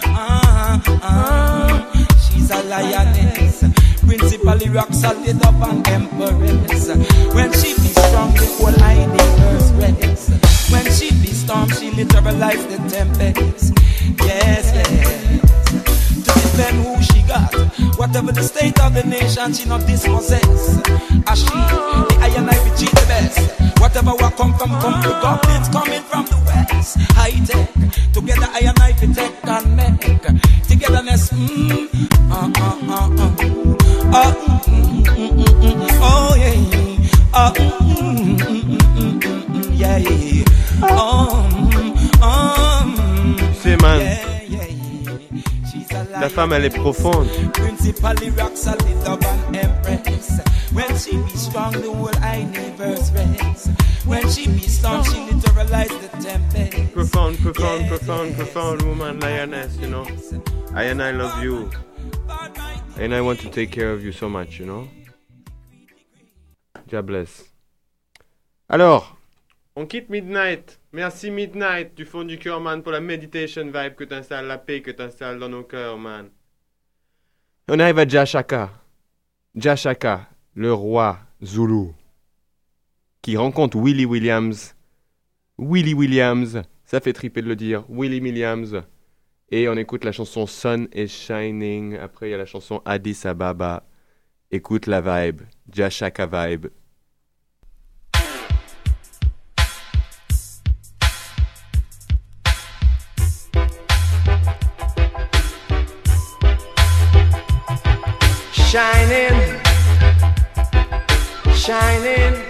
Ah, 0.04 0.80
ah, 1.02 2.06
she's 2.22 2.52
a 2.52 2.62
lioness. 2.70 3.66
Principally 4.06 4.70
rock 4.70 4.94
solid 4.94 5.42
up 5.44 5.56
and 5.56 5.88
empress. 5.88 6.88
When 7.34 7.52
she 7.54 7.74
be 7.82 7.90
strong, 7.98 8.30
the 8.38 8.46
whole 8.62 8.78
universe 8.94 9.72
rests. 9.74 10.70
When 10.72 10.86
she 10.94 11.10
be 11.10 11.34
storm, 11.34 11.70
she 11.70 11.90
literalize 11.90 12.62
the 12.70 12.78
tempest. 12.88 13.74
Yes, 14.22 14.72
yes. 14.72 15.55
To 16.56 16.64
who 16.64 17.04
she 17.04 17.22
got. 17.24 17.54
Whatever 18.00 18.32
the 18.32 18.42
state 18.42 18.80
of 18.80 18.94
the 18.94 19.04
nation, 19.04 19.52
she 19.54 19.68
not 19.68 19.86
dispossess. 19.86 20.80
As 21.28 21.40
she, 21.40 21.52
the 21.52 22.18
iron 22.22 22.48
I 22.48 22.56
be 22.64 22.70
cheat 22.80 22.92
the 22.92 23.06
best. 23.08 23.40
Whatever 23.82 24.12
what 24.12 24.38
come 24.38 24.54
from, 24.58 24.70
come 24.80 25.02
the 25.02 25.10
goblins 25.22 25.68
coming 25.70 26.02
from 26.04 26.26
the 26.28 26.38
west. 26.48 26.98
High 27.12 27.36
tech, 27.44 27.68
together 28.14 28.48
I 28.54 28.60
and 28.72 28.80
I 28.80 28.94
fi 28.94 29.08
take 29.12 29.36
and 29.44 29.76
make. 29.76 30.00
Togetherness, 30.68 31.30
mm, 31.34 31.92
uh, 32.32 32.50
uh, 32.56 32.78
uh, 32.88 33.10
uh. 33.20 33.56
Uh, 34.16 34.34
mm, 34.34 35.04
mm, 35.04 35.28
mm, 35.28 35.44
mm, 35.60 35.76
mm, 35.76 36.00
oh 36.02 36.36
yeah, 36.40 36.54
yeah. 36.56 37.34
Uh, 37.34 37.52
mm, 37.52 37.68
mm, 38.16 38.40
mm, 38.40 38.80
mm, 38.96 39.20
mm, 39.20 39.44
mm, 39.44 39.78
yeah, 39.78 39.98
yeah. 39.98 40.44
Oh, 40.84 41.50
mm, 41.52 42.22
um, 42.24 43.38
C'est 43.62 43.76
man. 43.82 44.00
La 46.20 46.30
femme, 46.30 46.54
elle 46.54 46.66
est 46.66 46.70
profonde. 46.70 47.28
Principally 47.54 48.30
rock 48.32 48.56
solid 48.56 48.82
of 49.06 49.20
an 49.24 49.56
empress. 49.56 50.40
When 50.72 50.98
she 50.98 51.18
be 51.18 51.38
strong, 51.38 51.74
the 51.74 51.92
whole 51.92 52.10
universe 52.38 53.12
rests. 53.12 53.70
When 54.06 54.30
she 54.30 54.48
be 54.48 54.60
strong, 54.60 55.04
she 55.04 55.18
literalize 55.30 55.90
the 56.02 56.10
tempest. 56.22 56.94
Profound, 56.94 57.38
profound, 57.40 57.88
profound, 57.88 58.36
profound 58.36 58.82
woman, 58.84 59.20
lioness, 59.20 59.76
you 59.78 59.88
know. 59.88 60.06
I 60.74 60.84
and 60.84 61.02
I 61.02 61.12
love 61.12 61.44
you. 61.44 61.70
And 62.98 63.14
I 63.14 63.22
want 63.22 63.40
to 63.42 63.50
take 63.50 63.72
care 63.72 63.92
of 63.92 64.04
you 64.04 64.12
so 64.12 64.30
much, 64.30 64.60
you 64.60 64.66
know. 64.66 64.88
God 66.90 67.06
bless. 67.06 67.44
Alors, 68.70 69.18
on 69.76 69.86
quitte 69.86 70.10
Midnight. 70.10 70.80
Merci 70.94 71.32
Midnight 71.32 71.96
du 71.96 72.06
fond 72.06 72.24
du 72.24 72.38
cœur, 72.38 72.62
man, 72.62 72.82
pour 72.82 72.92
la 72.92 73.02
meditation 73.02 73.66
vibe 73.66 73.96
que 73.96 74.06
t'installes, 74.06 74.48
la 74.48 74.58
paix 74.58 74.82
que 74.82 74.92
t'installes 74.92 75.40
dans 75.40 75.50
nos 75.50 75.64
cœurs, 75.64 75.98
man. 75.98 76.30
On 77.68 77.80
arrive 77.80 78.00
à 78.00 78.08
Jashaka. 78.08 78.72
Jashaka, 79.56 80.30
le 80.54 80.74
roi 80.74 81.20
Zulu, 81.44 81.92
qui 83.22 83.38
rencontre 83.38 83.78
Willie 83.78 84.06
Williams. 84.06 84.76
Willie 85.58 85.94
Williams, 85.94 86.62
ça 86.86 87.00
fait 87.00 87.14
triper 87.14 87.42
de 87.42 87.48
le 87.48 87.56
dire. 87.56 87.86
Willie 87.90 88.22
Williams. 88.22 88.82
Et 89.50 89.70
on 89.70 89.76
écoute 89.76 90.04
la 90.04 90.12
chanson 90.12 90.48
Sun 90.48 90.88
is 90.94 91.08
Shining. 91.08 91.98
Après, 91.98 92.30
il 92.30 92.32
y 92.32 92.34
a 92.34 92.38
la 92.38 92.46
chanson 92.46 92.82
Addis 92.86 93.22
Ababa. 93.26 93.88
Écoute 94.52 94.88
la 94.88 95.02
vibe. 95.02 95.42
Jashaka 95.72 96.26
vibe. 96.26 96.68
Shining. 111.66 112.44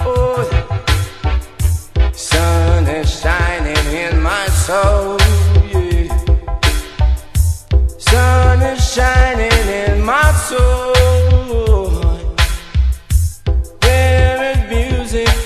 Oh, 0.00 0.40
sun 2.14 2.86
is 2.86 3.20
shining 3.20 3.86
in 3.92 4.22
my 4.22 4.46
soul. 4.46 5.18
Yeah. 5.70 6.08
Sun 7.98 8.62
is 8.62 8.80
shining 8.94 9.68
in 9.82 10.02
my 10.02 10.32
soul. 10.48 10.94
There 13.82 14.52
is 14.52 14.60
music 14.70 15.38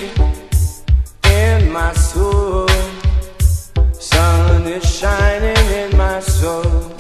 in 1.25 1.73
my 1.73 1.93
soul. 1.93 2.69
Sun 3.93 4.69
is 4.69 4.85
shining 4.99 5.67
in 5.83 5.97
my 5.97 6.21
soul. 6.21 6.95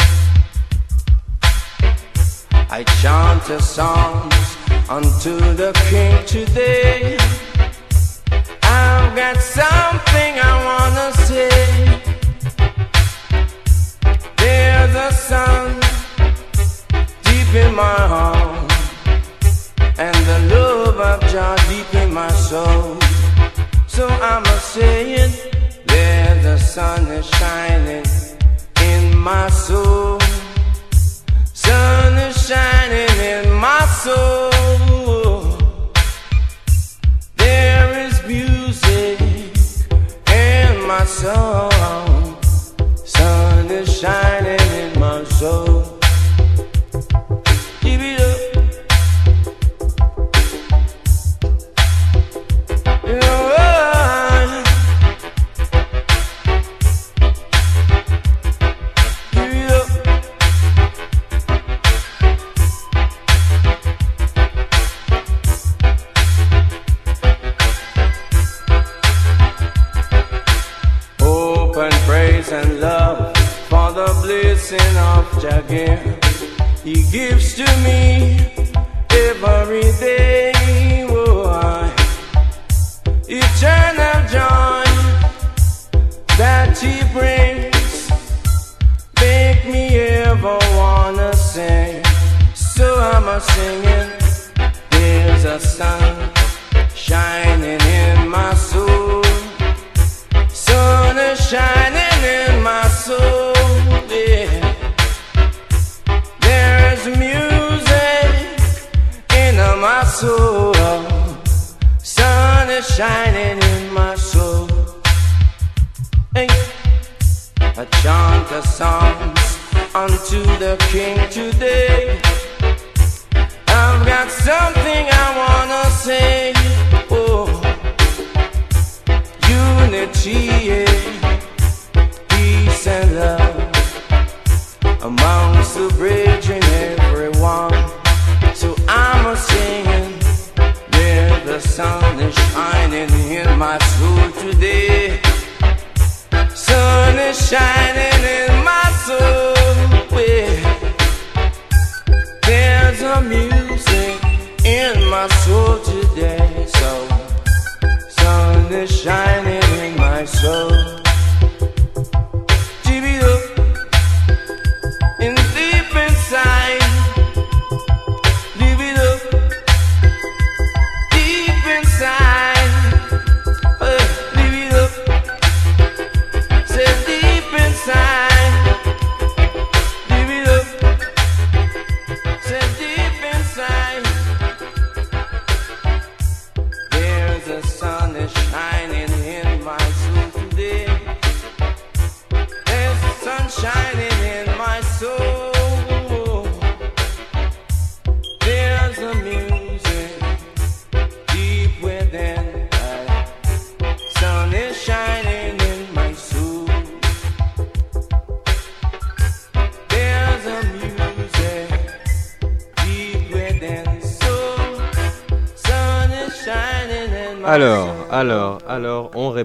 I 2.68 2.82
chant 3.00 3.44
the 3.44 3.60
songs 3.60 4.49
unto 4.90 5.38
the 5.54 5.70
King 5.88 6.26
today. 6.26 7.16
I've 8.62 9.14
got 9.14 9.36
something 9.36 10.32
I 10.50 10.52
wanna 10.68 11.08
say. 11.28 12.00
There's 14.36 14.94
a 14.96 15.12
sun 15.12 15.80
deep 17.22 17.54
in 17.54 17.72
my 17.74 18.00
heart, 18.12 18.72
and 19.96 20.16
the 20.30 20.38
love 20.54 20.98
of 20.98 21.20
Jah 21.30 21.56
deep 21.68 21.94
in 21.94 22.12
my 22.12 22.32
soul. 22.48 22.98
So 23.86 24.08
I'ma 24.08 24.56
say 24.58 25.12
it. 25.24 25.32
There's 25.86 26.44
a 26.44 26.58
sun 26.58 27.06
is 27.12 27.26
shining 27.38 28.06
in 28.82 29.16
my 29.16 29.48
soul. 29.50 30.18
Sun 31.80 32.18
is 32.18 32.36
shining 32.48 33.16
in 33.34 33.44
my 33.54 33.80
soul. 34.02 35.42
There 37.36 37.90
is 38.06 38.14
music 38.26 39.18
in 40.28 40.86
my 40.86 41.04
soul. 41.06 41.69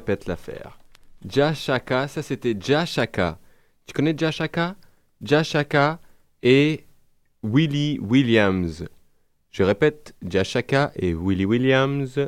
Répète 0.05 0.27
l'affaire. 0.27 0.77
Jashaka, 1.27 2.07
ça 2.07 2.21
c'était 2.21 2.55
Jashaka. 2.59 3.39
Tu 3.87 3.93
connais 3.93 4.13
Jashaka? 4.15 4.75
Jashaka 5.19 5.99
et 6.43 6.85
Willie 7.41 7.97
Williams. 7.99 8.85
Je 9.49 9.63
répète, 9.63 10.13
Jashaka 10.21 10.91
et 10.95 11.15
Willie 11.15 11.45
Williams. 11.45 12.19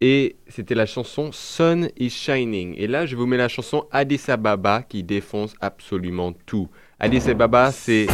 Et 0.00 0.36
c'était 0.48 0.74
la 0.74 0.86
chanson 0.86 1.30
Sun 1.30 1.90
is 1.96 2.10
Shining. 2.10 2.74
Et 2.76 2.88
là, 2.88 3.06
je 3.06 3.14
vous 3.14 3.26
mets 3.26 3.36
la 3.36 3.48
chanson 3.48 3.86
Addis 3.92 4.22
Ababa 4.26 4.82
qui 4.82 5.04
défonce 5.04 5.54
absolument 5.60 6.32
tout. 6.32 6.68
Addis 6.98 7.30
Ababa, 7.30 7.70
c'est 7.70 8.08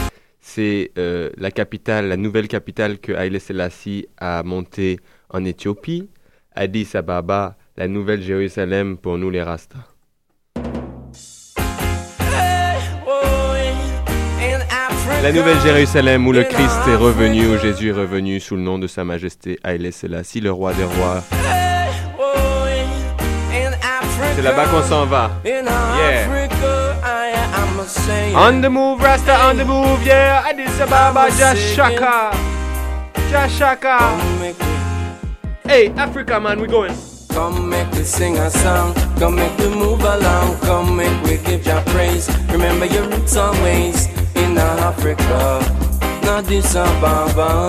euh, 0.99 1.31
la 1.39 1.51
capitale, 1.51 2.09
la 2.09 2.19
nouvelle 2.19 2.49
capitale 2.49 2.99
que 2.99 3.13
Haile 3.13 3.41
Selassie 3.41 4.07
a 4.19 4.43
montée 4.43 5.01
en 5.31 5.47
Éthiopie. 5.47 6.11
Addis 6.53 6.91
Ababa, 6.95 7.57
la 7.77 7.89
nouvelle 7.89 8.23
Jérusalem 8.23 8.97
pour 8.97 9.19
nous 9.19 9.31
les 9.31 9.43
Rastas. 9.43 9.79
La 15.23 15.33
nouvelle 15.33 15.61
Jérusalem 15.61 16.27
où 16.27 16.33
le 16.33 16.45
Christ 16.45 16.81
est 16.89 16.97
revenu, 16.97 17.47
où 17.47 17.59
Jésus 17.59 17.91
est 17.91 17.93
revenu 17.93 18.41
sous 18.41 18.57
le 18.57 18.63
nom 18.63 18.79
de 18.79 18.87
Sa 18.87 19.05
Majesté 19.05 19.59
Haile 19.63 19.93
Selassie, 19.93 20.41
le 20.41 20.51
roi 20.51 20.73
des 20.73 20.85
rois. 20.85 21.23
C'est 24.35 24.43
là-bas 24.43 24.67
qu'on 24.67 24.83
s'en 24.83 25.05
va. 25.05 25.31
Yeah. 25.45 26.27
On 28.35 28.61
the 28.61 28.69
move, 28.71 29.03
Rasta, 29.03 29.51
on 29.51 29.57
the 29.57 29.65
move, 29.67 30.03
yeah. 30.07 30.43
Addis 30.49 30.81
Ababa, 30.81 31.29
Jashaka. 31.31 32.31
Jashaka. 33.31 33.99
Hey, 35.67 35.93
Africa, 35.97 36.41
man, 36.41 36.61
we 36.61 36.67
going. 36.67 37.10
Come 37.33 37.69
make 37.69 37.91
we 37.93 38.05
sing 38.05 38.37
a 38.39 38.51
song, 38.51 38.95
come 39.19 39.37
make 39.37 39.57
we 39.59 39.69
move 39.69 40.03
along, 40.03 40.59
come 40.61 40.97
make 40.97 41.23
we 41.25 41.39
give 41.39 41.65
your 41.67 41.81
praise. 41.93 42.29
Remember 42.51 42.87
your 42.87 43.05
roots 43.09 43.37
always 43.37 44.09
in 44.37 44.59
Africa, 44.59 45.61
Ababa. 46.75 47.69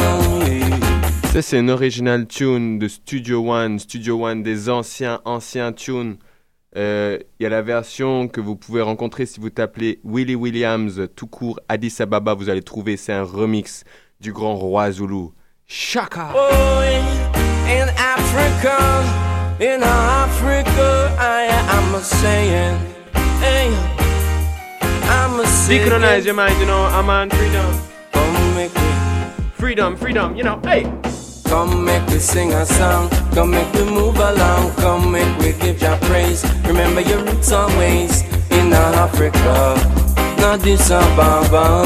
Ça, 1.33 1.41
c'est 1.41 1.59
une 1.59 1.69
original 1.69 2.27
tune 2.27 2.77
de 2.77 2.87
Studio 2.89 3.39
One. 3.49 3.79
Studio 3.79 4.25
One, 4.25 4.43
des 4.43 4.69
anciens, 4.69 5.21
anciens 5.23 5.71
tunes. 5.71 6.17
Euh, 6.75 7.17
Il 7.39 7.43
y 7.43 7.45
a 7.45 7.49
la 7.49 7.61
version 7.61 8.27
que 8.27 8.41
vous 8.41 8.55
pouvez 8.55 8.81
rencontrer 8.81 9.25
si 9.25 9.39
vous 9.39 9.49
tapez 9.49 9.99
Willie 10.03 10.35
Williams, 10.35 11.07
tout 11.15 11.27
court, 11.27 11.59
Addis 11.69 11.95
Ababa, 11.99 12.33
vous 12.33 12.49
allez 12.49 12.61
trouver. 12.63 12.97
C'est 12.97 13.13
un 13.13 13.23
remix 13.23 13.83
du 14.19 14.33
grand 14.33 14.55
roi 14.55 14.91
Zulu. 14.91 15.29
Shaka! 15.67 16.33
Oh, 16.35 16.81
in 17.67 17.87
Africa, 17.97 18.77
in 19.61 19.83
Africa, 19.83 21.15
I 21.19 21.43
am 21.77 21.93
a 21.93 22.01
saying, 22.01 22.79
hey, 23.39 23.69
I'm 25.03 25.39
a 25.39 25.45
saying. 25.45 25.81
Synchronize 25.81 26.25
your 26.25 26.33
mind, 26.33 26.59
you 26.59 26.65
know, 26.65 26.83
I'm 26.85 27.09
on 27.09 27.29
freedom. 27.29 27.79
Come 28.11 28.55
make 28.55 28.73
me, 28.73 28.91
Freedom, 29.53 29.95
freedom, 29.95 30.35
you 30.35 30.43
know, 30.43 30.59
hey! 30.63 30.83
come 31.45 31.83
make 31.85 32.05
we 32.07 32.17
sing 32.17 32.53
a 32.53 32.65
song, 32.65 33.09
come 33.33 33.51
make 33.51 33.71
we 33.73 33.83
move 33.83 34.15
along, 34.15 34.73
come 34.77 35.11
make 35.11 35.37
we 35.37 35.51
give 35.53 35.79
your 35.81 35.97
praise. 36.09 36.43
Remember 36.65 37.01
your 37.01 37.19
roots 37.23 37.51
always 37.51 38.23
in 38.49 38.73
Africa, 38.73 39.75
not 40.39 40.59
this 40.61 40.89
Ababa. 40.89 41.83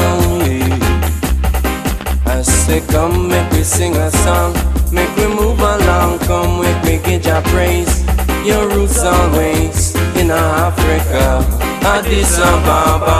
I 2.26 2.42
say, 2.42 2.80
come 2.86 3.28
make 3.28 3.50
we 3.52 3.62
sing 3.64 3.96
a 3.96 4.10
song, 4.10 4.54
make 4.92 5.14
we 5.16 5.26
move 5.26 5.58
along, 5.60 6.18
come 6.20 6.60
make 6.62 6.82
we 6.82 6.98
give 6.98 7.24
your 7.26 7.42
praise. 7.42 8.04
Your 8.44 8.68
roots 8.68 9.02
always 9.02 9.94
in 10.16 10.30
Africa, 10.30 11.42
Addis 11.82 12.38
Ababa. 12.38 13.18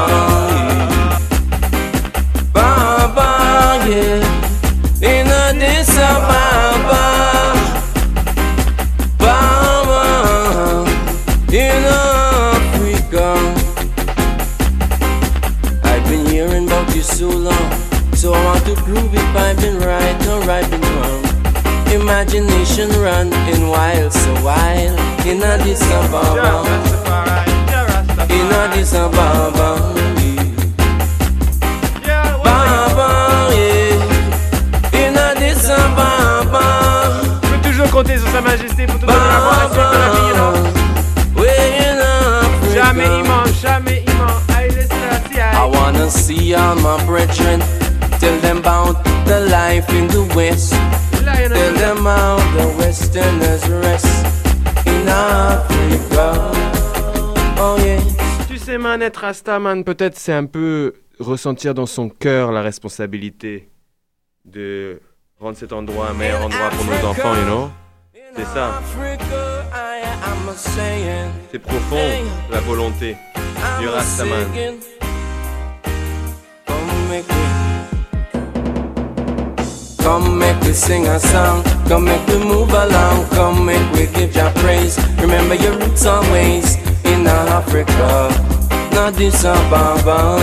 Baba, 2.52 3.84
yeah, 3.88 4.22
in 5.02 5.26
Addis 5.26 5.90
Ababa. 5.98 7.02
Baba, 9.18 10.04
in 11.52 11.84
Africa. 11.84 13.26
I've 15.82 16.04
been 16.08 16.26
hearing 16.26 16.66
about 16.66 16.94
you 16.94 17.02
so 17.02 17.28
long, 17.28 17.72
so 18.14 18.32
I 18.32 18.44
want 18.44 18.64
to 18.66 18.74
prove 18.76 19.12
if 19.12 19.36
I've 19.36 19.56
been 19.56 19.78
right 19.80 20.26
or 20.28 20.48
I've 20.48 20.70
been 20.70 20.80
wrong. 20.80 21.25
Imagination 21.96 22.90
run 23.00 23.32
in 23.48 23.68
wild, 23.68 24.12
so 24.12 24.32
wild 24.44 24.98
in 25.26 25.42
Addis 25.42 25.80
Ababa. 25.90 26.62
In 28.28 28.52
Addis 28.52 28.92
Ababa. 28.92 29.70
In 34.92 35.16
Addis 35.16 35.70
Ababa. 35.70 36.64
Je 37.42 37.68
toujours 37.68 37.90
compter 37.90 38.18
sur 38.18 38.28
Sa 38.28 38.42
Majesté 38.42 38.86
pour 38.86 38.98
donner 38.98 39.12
la 39.14 39.40
voix 39.40 39.56
à 39.56 39.68
suite 39.70 39.92
la 39.92 40.10
vie, 40.12 40.28
you 40.28 40.34
know. 40.36 40.52
Way 41.40 41.78
in 41.78 41.98
Africa. 41.98 42.74
Jamais 42.74 43.24
jamais. 43.62 44.04
I 45.38 45.64
wanna 45.64 46.10
see 46.10 46.54
all 46.54 46.76
my 46.76 47.02
brethren. 47.06 47.62
Tell 48.20 48.38
them 48.40 48.58
about 48.58 49.02
the 49.24 49.40
life 49.48 49.88
in 49.90 50.08
the 50.08 50.22
West. 50.34 50.74
Tell 51.56 51.72
them 51.72 52.04
how 52.04 52.36
the 52.54 52.66
Westerners 52.76 53.66
rest 53.82 54.26
in 54.84 55.08
Africa. 55.08 56.52
Oh 57.58 57.78
yeah. 57.78 57.98
Tu 58.46 58.58
sais, 58.58 58.76
man, 58.76 59.00
être 59.00 59.16
Rasta, 59.16 59.58
man, 59.58 59.82
peut-être 59.82 60.18
c'est 60.18 60.34
un 60.34 60.44
peu 60.44 60.92
ressentir 61.18 61.72
dans 61.72 61.86
son 61.86 62.10
cœur 62.10 62.52
la 62.52 62.60
responsabilité 62.60 63.70
de 64.44 65.00
rendre 65.40 65.56
cet 65.56 65.72
endroit 65.72 66.10
un 66.10 66.12
meilleur 66.12 66.44
endroit 66.44 66.68
pour 66.68 66.84
nos 66.84 67.08
enfants, 67.08 67.34
you 67.34 67.44
know? 67.46 67.70
C'est 68.36 68.44
ça. 68.44 68.82
C'est 71.50 71.58
profond, 71.58 71.96
la 72.50 72.60
volonté 72.60 73.16
du 73.80 73.88
Rastaman. 73.88 74.44
Come 80.06 80.38
make 80.38 80.60
me, 80.62 80.68
we 80.68 80.72
sing 80.72 81.06
a 81.08 81.18
song. 81.18 81.64
Come 81.88 82.04
make 82.04 82.24
we 82.28 82.38
move 82.38 82.70
along. 82.70 83.26
Come 83.30 83.66
make 83.66 83.86
we 83.92 84.06
give 84.06 84.34
your 84.36 84.50
praise. 84.62 84.96
Remember 85.20 85.54
your 85.56 85.74
roots 85.78 86.06
always 86.06 86.76
in 87.04 87.26
Africa. 87.26 88.30
Not 88.94 89.14
this 89.14 89.44
Ababa. 89.44 90.38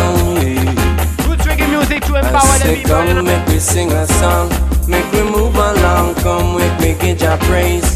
Roots 1.27 1.45
reggae 1.47 1.69
music 1.69 2.03
to 2.05 2.15
empower 2.15 2.57
the 2.59 2.75
people. 2.75 2.91
Come 2.91 3.25
make 3.25 3.45
we 3.47 3.59
sing 3.59 3.91
a 3.93 4.05
song. 4.19 4.49
Make 4.87 5.09
we 5.13 5.23
move 5.23 5.55
along. 5.55 6.15
Come 6.15 6.57
make 6.57 6.77
we 6.79 6.93
give 6.99 7.21
your 7.21 7.37
praise. 7.47 7.87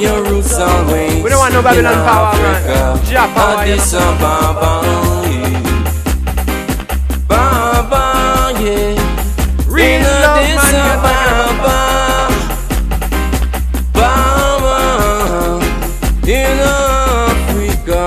Your 0.00 0.22
roots 0.24 0.58
always. 0.58 1.22
We 1.22 1.30
don't 1.30 1.38
want 1.38 1.54
no 1.54 1.62
Babylon 1.62 1.94
power, 2.04 2.34
Africa. 2.34 2.98
man. 2.98 3.06
Jah 3.06 3.26
power, 3.34 3.62
Addis 3.62 3.94
Ababa. 3.94 4.72
Baba, 7.28 8.60
yeah. 8.60 9.01
In 9.82 10.02
man. 10.02 11.42
Baba, 13.92 15.60
in 16.24 16.58
Africa. 16.60 18.02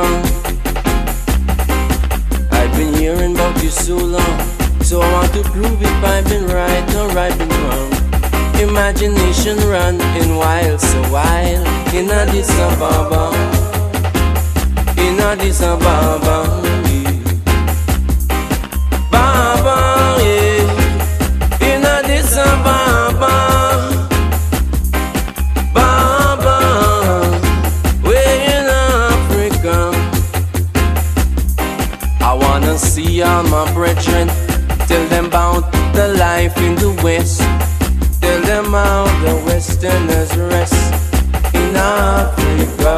I've 2.51 2.71
been 2.77 2.93
hearing 2.93 3.33
about 3.35 3.61
you 3.61 3.69
so 3.69 3.97
long, 3.97 4.39
so 4.83 5.01
I 5.01 5.11
want 5.11 5.33
to 5.33 5.43
prove 5.51 5.81
if 5.81 6.03
I've 6.03 6.23
been 6.29 6.47
right 6.47 6.95
or 6.95 7.09
I've 7.19 7.37
been 7.37 7.49
wrong. 7.49 7.91
Imagination 8.69 9.57
running 9.67 10.37
wild, 10.37 10.79
so 10.79 11.01
wild 11.11 11.67
in 11.93 12.09
Addis 12.09 12.49
Ababa, 12.51 13.33
in 14.97 15.19
Addis 15.19 15.61
Ababa. 15.61 16.64
Wanna 32.59 32.77
see 32.77 33.21
all 33.21 33.43
my 33.43 33.69
brethren, 33.73 34.29
tell 34.87 35.05
them 35.09 35.25
about 35.25 35.69
the 35.93 36.07
life 36.17 36.57
in 36.59 36.73
the 36.75 36.91
West. 37.03 37.41
Tell 38.21 38.41
them 38.43 38.71
how 38.71 39.03
the 39.25 39.35
Westerners 39.45 40.33
rest 40.37 40.79
in 41.53 41.75
Africa. 41.75 42.95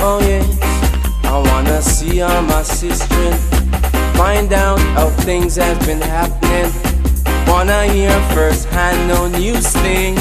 Oh 0.00 0.20
yes, 0.22 0.46
I 1.24 1.42
wanna 1.48 1.82
see 1.82 2.22
all 2.22 2.42
my 2.42 2.62
sisters, 2.62 3.40
find 4.16 4.52
out 4.52 4.78
how 4.94 5.08
things 5.26 5.56
have 5.56 5.80
been 5.84 6.00
happening. 6.00 6.70
Wanna 7.48 7.82
hear 7.86 8.14
firsthand 8.32 9.08
no 9.08 9.26
news 9.26 9.66
thing 9.82 10.16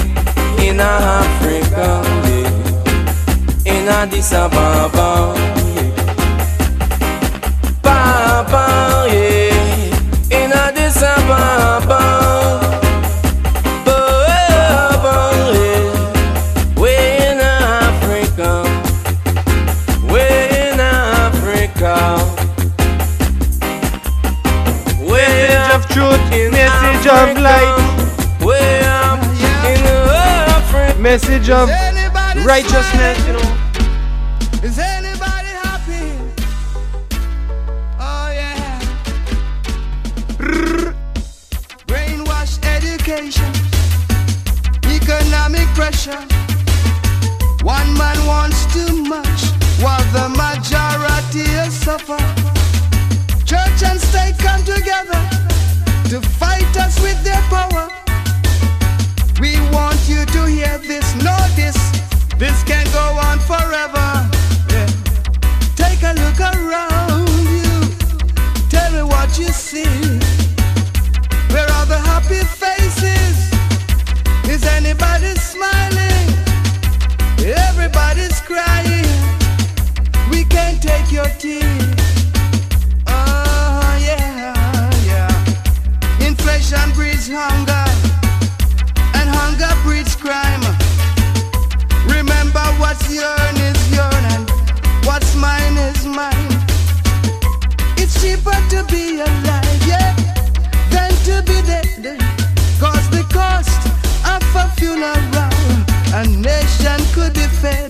in 0.58 0.80
Africa, 0.80 2.02
yeah. 2.26 3.72
in 3.72 3.88
Addis 3.88 4.34
Ababa. 4.34 5.59
Message 26.60 27.08
of 27.08 27.38
light. 27.42 27.76
Message 31.00 31.50
of 31.50 31.70
righteousness, 32.46 33.26
you 33.26 33.34
know. 33.34 33.49
Suffer. 51.90 52.22
Church 53.50 53.82
and 53.90 54.00
state 54.00 54.38
come 54.38 54.64
together 54.64 55.22
to 56.12 56.22
fight 56.38 56.74
us 56.86 57.02
with 57.02 57.20
their 57.24 57.42
power. 57.50 57.86
We 59.42 59.52
want 59.76 60.00
you 60.08 60.22
to 60.36 60.42
hear 60.46 60.78
this, 60.92 61.08
know 61.26 61.42
this. 61.56 61.78
Can't 62.70 62.92
go 62.94 63.06
on 63.28 63.38
forever. 63.52 64.08
Yeah. 64.74 64.90
Take 65.82 66.02
a 66.12 66.14
look 66.22 66.40
around 66.54 67.28
you. 67.58 67.74
Tell 68.70 68.92
me 68.98 69.04
what 69.14 69.30
you 69.40 69.50
see. 69.68 69.90
Where 71.54 71.70
are 71.78 71.88
the 71.94 72.00
happy 72.12 72.42
faces? 72.62 73.38
Is 74.54 74.64
anybody 74.78 75.34
smiling? 75.52 76.28
Everybody's 77.68 78.29
a 106.20 106.28
nation 106.28 107.00
could 107.14 107.34
be 107.34 107.48
fed, 107.62 107.89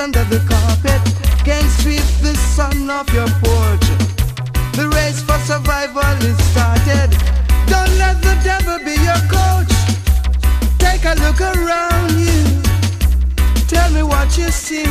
under 0.00 0.24
the 0.24 0.38
carpet, 0.48 1.02
can't 1.44 1.70
sweep 1.82 2.06
the 2.22 2.34
sun 2.34 2.88
off 2.88 3.12
your 3.12 3.28
porch. 3.44 3.86
The 4.72 4.88
race 4.96 5.20
for 5.20 5.38
survival 5.44 6.16
is 6.24 6.38
started. 6.50 7.10
Don't 7.68 7.92
let 7.98 8.16
the 8.22 8.34
devil 8.42 8.78
be 8.78 8.96
your 8.96 9.20
coach. 9.28 9.74
Take 10.78 11.04
a 11.04 11.14
look 11.20 11.40
around 11.42 12.12
you. 12.16 12.40
Tell 13.68 13.90
me 13.92 14.02
what 14.02 14.38
you 14.38 14.48
see. 14.50 14.88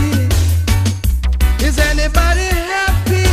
Is 1.65 1.79
anybody 1.79 2.49
happy? 2.75 3.29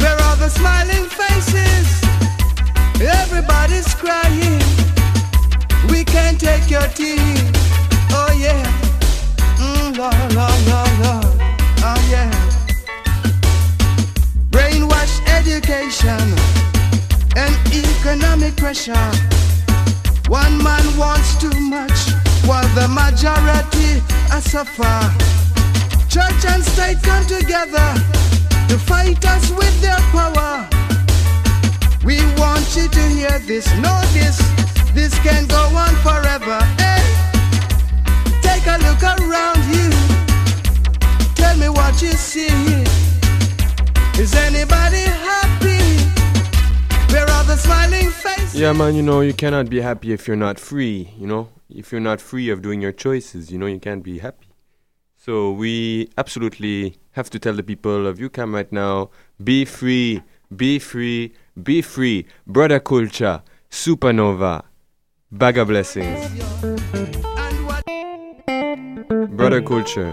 Where 0.00 0.16
are 0.26 0.36
the 0.36 0.48
smiling 0.48 1.06
faces? 1.20 1.86
Everybody's 2.98 3.92
crying. 3.94 4.62
We 5.90 6.02
can't 6.02 6.40
take 6.40 6.70
your 6.70 6.88
tears. 6.96 7.52
Oh 8.10 8.32
yeah. 8.38 8.85
Oh 9.98 10.12
yeah. 12.10 12.30
Brainwash 14.50 15.26
education 15.26 16.20
and 17.34 17.54
economic 17.72 18.56
pressure. 18.56 18.92
One 20.28 20.62
man 20.62 20.84
wants 20.98 21.40
too 21.40 21.58
much, 21.60 22.12
while 22.44 22.68
the 22.74 22.88
majority 22.88 24.02
are 24.32 24.42
suffer. 24.42 25.00
Church 26.10 26.44
and 26.44 26.62
state 26.62 27.02
come 27.02 27.24
together 27.26 27.94
to 28.68 28.78
fight 28.78 29.24
us 29.24 29.50
with 29.52 29.80
their 29.80 30.00
power. 30.12 30.68
We 32.04 32.18
want 32.36 32.76
you 32.76 32.88
to 32.88 33.00
hear 33.00 33.38
this, 33.46 33.66
know 33.76 34.00
this. 34.12 34.36
This 34.92 35.18
can 35.20 35.46
go 35.46 35.62
on 35.74 35.94
forever. 36.04 36.60
Hey, 36.76 37.15
take 38.66 38.80
a 38.80 38.84
look 38.84 39.02
around 39.02 39.62
you. 39.74 39.90
Tell 41.34 41.56
me 41.56 41.68
what 41.68 42.00
you 42.02 42.12
see. 42.12 42.48
Is 44.20 44.34
anybody 44.34 45.04
happy? 45.28 45.82
Where 47.12 47.28
are 47.28 47.44
the 47.44 47.56
smiling 47.56 48.10
faces? 48.10 48.54
Yeah, 48.54 48.72
man, 48.72 48.94
you 48.94 49.02
know, 49.02 49.20
you 49.20 49.34
cannot 49.34 49.68
be 49.70 49.80
happy 49.80 50.12
if 50.12 50.26
you're 50.26 50.36
not 50.36 50.58
free, 50.58 51.12
you 51.18 51.26
know? 51.26 51.48
If 51.68 51.92
you're 51.92 52.00
not 52.00 52.20
free 52.20 52.48
of 52.50 52.62
doing 52.62 52.80
your 52.80 52.92
choices, 52.92 53.50
you 53.50 53.58
know, 53.58 53.66
you 53.66 53.78
can't 53.78 54.02
be 54.02 54.18
happy. 54.18 54.48
So 55.16 55.52
we 55.52 56.08
absolutely 56.16 56.98
have 57.12 57.28
to 57.30 57.38
tell 57.38 57.54
the 57.54 57.62
people 57.62 58.06
of 58.06 58.18
UQAM 58.18 58.54
right 58.54 58.70
now 58.70 59.10
be 59.42 59.64
free, 59.64 60.22
be 60.54 60.78
free, 60.78 61.34
be 61.60 61.82
free. 61.82 62.26
Brother 62.46 62.80
Culture, 62.80 63.42
Supernova, 63.70 64.62
Bag 65.32 65.58
of 65.58 65.68
Blessings. 65.68 66.30
Brother 69.46 69.62
Culture. 69.62 70.10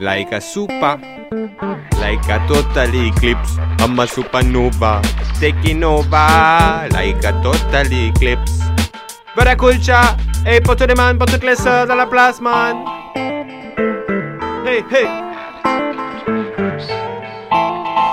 like 0.00 0.32
a 0.32 0.40
super, 0.40 0.98
like 2.02 2.26
a 2.26 2.42
total 2.48 2.90
eclipse. 2.90 3.58
I'm 3.78 3.96
a 4.00 4.06
supernova, 4.06 5.00
taking 5.38 5.84
over, 5.84 6.88
like 6.90 7.22
a 7.22 7.30
total 7.44 7.86
eclipse. 7.92 8.60
Brother 9.36 9.54
Culture, 9.54 10.16
hey, 10.44 10.60
pour 10.60 10.74
tous 10.74 10.88
les 10.88 10.96
man, 10.96 11.16
pour 11.16 11.28
toutes 11.28 11.44
les 11.44 11.64
dans 11.64 11.94
la 11.94 12.06
place, 12.06 12.40
man. 12.40 12.84
Hey, 14.66 14.82
hey. 14.90 15.06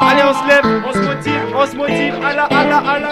Allez, 0.01 0.21
on 0.21 0.33
se 0.35 0.47
lève, 0.47 0.65
on 0.85 0.93
se 0.93 0.99
motive, 0.99 1.55
on 1.55 1.65
se 1.65 1.75
motive, 1.75 2.13
à 2.23 2.33
la, 2.35 2.43
à 2.43 2.63
la, 2.67 2.77
à 2.77 2.99
la. 2.99 3.09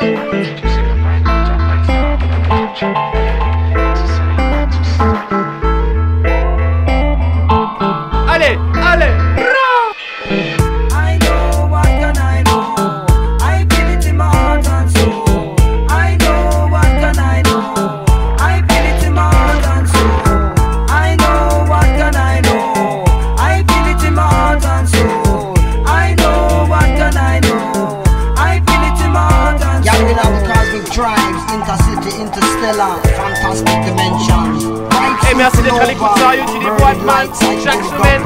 Merci 35.40 35.62
d'être 35.62 35.82
à 35.82 35.86
l'écoute 35.86 36.10
sérieux 36.18 36.46
du 36.46 36.60
déboîte 36.60 37.02
man 37.06 37.28
chaque 37.64 37.84
semaine. 37.84 38.22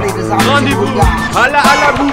Rendez-vous 0.50 0.88
à 1.38 1.48
la, 1.48 1.60
à 1.60 1.76
la 1.86 1.92
boue. 1.98 2.12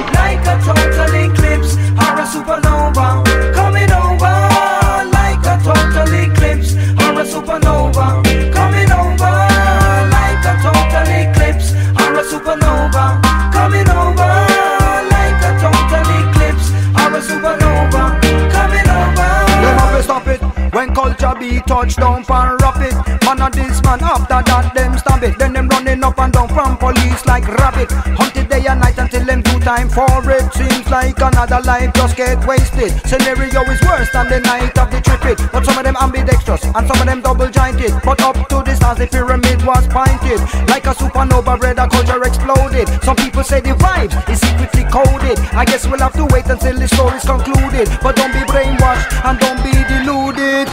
Be 21.40 21.58
touched 21.60 21.96
down 21.96 22.20
and 22.20 22.60
rap 22.60 22.76
it. 22.84 22.94
Man 23.24 23.40
of 23.40 23.52
this 23.52 23.80
man 23.82 24.04
after 24.04 24.44
that 24.44 24.74
them 24.74 24.98
stab 24.98 25.24
it. 25.24 25.38
Then 25.38 25.54
them 25.54 25.68
running 25.68 26.04
up 26.04 26.18
and 26.18 26.32
down 26.32 26.48
from 26.48 26.76
police 26.76 27.24
like 27.24 27.48
rabbit. 27.48 27.90
Hunted 28.20 28.48
day 28.50 28.66
and 28.68 28.78
night 28.78 28.98
until 28.98 29.24
them 29.24 29.40
do 29.40 29.58
time 29.58 29.88
for 29.88 30.20
it. 30.28 30.44
Seems 30.52 30.86
like 30.90 31.18
another 31.18 31.60
life 31.64 31.92
just 31.94 32.16
get 32.16 32.36
wasted. 32.46 32.92
Scenario 33.08 33.64
is 33.72 33.80
worse 33.88 34.12
than 34.12 34.28
the 34.28 34.40
night 34.40 34.76
of 34.76 34.90
the 34.92 35.00
trip 35.00 35.24
it. 35.24 35.40
But 35.50 35.64
some 35.64 35.78
of 35.78 35.84
them 35.84 35.96
ambidextrous 35.96 36.62
and 36.62 36.86
some 36.86 37.00
of 37.00 37.06
them 37.06 37.22
double 37.22 37.48
jointed. 37.48 37.96
But 38.04 38.20
up 38.20 38.36
to 38.52 38.60
the 38.60 38.76
stars 38.76 38.98
the 38.98 39.08
pyramid 39.08 39.64
was 39.64 39.88
pointed. 39.88 40.44
Like 40.68 40.84
a 40.84 40.92
supernova 40.92 41.56
red 41.56 41.80
culture 41.88 42.20
exploded. 42.22 42.86
Some 43.02 43.16
people 43.16 43.42
say 43.42 43.60
the 43.60 43.72
vibes 43.80 44.12
is 44.28 44.40
secretly 44.44 44.84
coded. 44.92 45.40
I 45.56 45.64
guess 45.64 45.88
we'll 45.88 46.04
have 46.04 46.12
to 46.20 46.28
wait 46.28 46.46
until 46.52 46.76
the 46.76 46.86
story's 46.86 47.24
concluded. 47.24 47.88
But 48.04 48.16
don't 48.16 48.32
be 48.32 48.44
brainwashed 48.44 49.08
and 49.24 49.40
don't 49.40 49.60
be 49.64 49.72
deluded. 49.88 50.68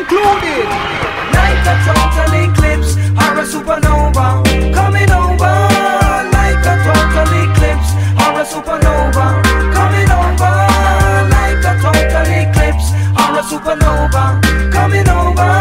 Concluded. 0.00 0.64
Like 1.36 1.60
a 1.68 1.76
total 1.84 2.32
eclipse 2.32 2.96
or 3.20 3.36
a 3.36 3.44
supernova 3.44 4.40
coming 4.72 5.10
over. 5.12 5.56
Like 6.32 6.64
a 6.64 6.74
total 6.80 7.28
eclipse 7.36 7.92
or 8.16 8.40
a 8.40 8.44
supernova 8.48 9.44
coming 9.76 10.08
over. 10.08 10.56
Like 11.28 11.60
a 11.68 11.72
total 11.84 12.32
eclipse 12.32 12.88
or 13.12 13.36
a 13.36 13.42
supernova 13.44 14.40
coming 14.72 15.06
over. 15.06 15.52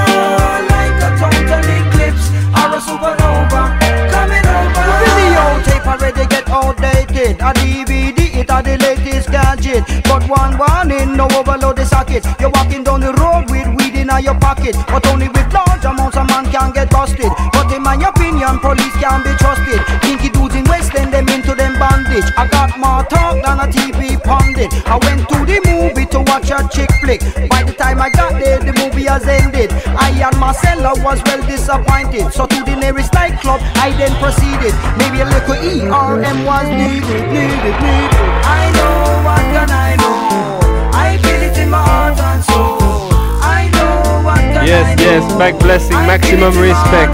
Like 0.71 1.03
a 1.03 1.09
total 1.19 1.59
eclipse 1.75 2.31
or 2.55 2.71
a 2.71 2.79
supernova 2.79 3.61
coming 4.09 4.47
over. 4.55 4.87
Videotape 5.03 5.85
already 5.85 6.25
get 6.27 6.47
outdated. 6.49 7.35
A 7.41 7.51
DVD, 7.59 8.35
it 8.39 8.49
are 8.49 8.63
the 8.63 8.77
latest 8.77 9.31
gadget. 9.31 9.83
But 10.05 10.23
one 10.29 10.57
warning, 10.57 11.17
no 11.17 11.27
overload 11.35 11.75
the 11.75 11.85
socket. 11.85 12.25
You're 12.39 12.51
walking 12.51 12.85
down 12.85 13.01
the 13.01 13.11
road 13.11 13.51
with 13.51 13.78
in 14.17 14.23
your 14.23 14.35
pocket. 14.39 14.75
But 14.87 15.05
only 15.07 15.29
with 15.29 15.51
large 15.53 15.85
amounts 15.85 16.17
a 16.17 16.23
man 16.25 16.49
can 16.51 16.71
get 16.71 16.89
busted. 16.89 17.31
But 17.53 17.71
in 17.71 17.83
my 17.83 17.95
opinion, 17.95 18.59
police 18.59 18.95
can 18.97 19.23
be 19.23 19.33
trusted. 19.37 19.79
Kinky 20.01 20.29
dudes 20.29 20.55
in 20.55 20.63
West 20.65 20.95
End, 20.95 21.13
them 21.13 21.27
into 21.29 21.53
them 21.53 21.77
bandage. 21.77 22.25
I 22.37 22.47
got 22.47 22.77
more 22.77 23.03
talk 23.05 23.37
than 23.43 23.59
a 23.59 23.67
TV 23.69 24.21
pundit. 24.23 24.73
I 24.87 24.97
went 25.05 25.27
to 25.29 25.37
the 25.45 25.59
movie 25.65 26.05
to 26.13 26.19
watch 26.21 26.49
a 26.49 26.67
chick 26.69 26.89
flick. 27.01 27.21
By 27.49 27.63
the 27.63 27.73
time 27.73 28.01
I 28.01 28.09
got 28.09 28.33
there, 28.39 28.59
the 28.59 28.73
movie 28.73 29.05
has 29.05 29.27
ended. 29.27 29.71
I 29.85 30.09
and 30.09 30.37
Marcella 30.39 30.93
was 31.03 31.21
well 31.25 31.41
disappointed. 31.45 32.33
So 32.33 32.45
to 32.45 32.63
the 32.63 32.75
nearest 32.75 33.13
nightclub, 33.13 33.61
I 33.75 33.91
then 33.97 34.13
proceeded. 34.17 34.73
Maybe 34.97 35.21
a 35.21 35.25
little 35.25 35.55
ERM 35.55 36.45
was 36.45 36.67
needed, 36.67 37.23
needed, 37.29 37.77
needed. 37.83 38.13
I 38.45 38.71
know 38.73 39.25
what 39.25 39.43
can 39.53 39.69
I 39.69 39.95
know. 39.95 40.58
Yes, 44.69 45.01
yes, 45.01 45.33
back 45.39 45.57
blessing, 45.63 45.97
maximum 46.05 46.53
respect. 46.59 47.09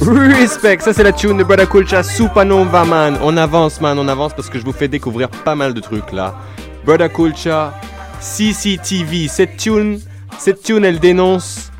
Respect, 0.00 0.80
ça 0.80 0.92
c'est 0.92 1.04
la 1.04 1.12
tune 1.12 1.36
de 1.36 1.44
Brother 1.44 1.68
Culture 1.68 2.04
Supernova 2.04 2.84
Man. 2.84 3.16
On 3.22 3.36
avance 3.36 3.80
man, 3.80 4.00
on 4.00 4.08
avance 4.08 4.34
parce 4.34 4.50
que 4.50 4.58
je 4.58 4.64
vous 4.64 4.72
fais 4.72 4.88
découvrir 4.88 5.28
pas 5.28 5.54
mal 5.54 5.74
de 5.74 5.80
trucs 5.80 6.10
là. 6.10 6.34
Brother 6.84 7.12
Culture, 7.12 7.70
CCTV, 8.18 9.28
cette 9.28 9.56
tune, 9.58 10.00
cette 10.40 10.64
tune 10.64 10.84
elle 10.84 10.98
dénonce, 10.98 11.70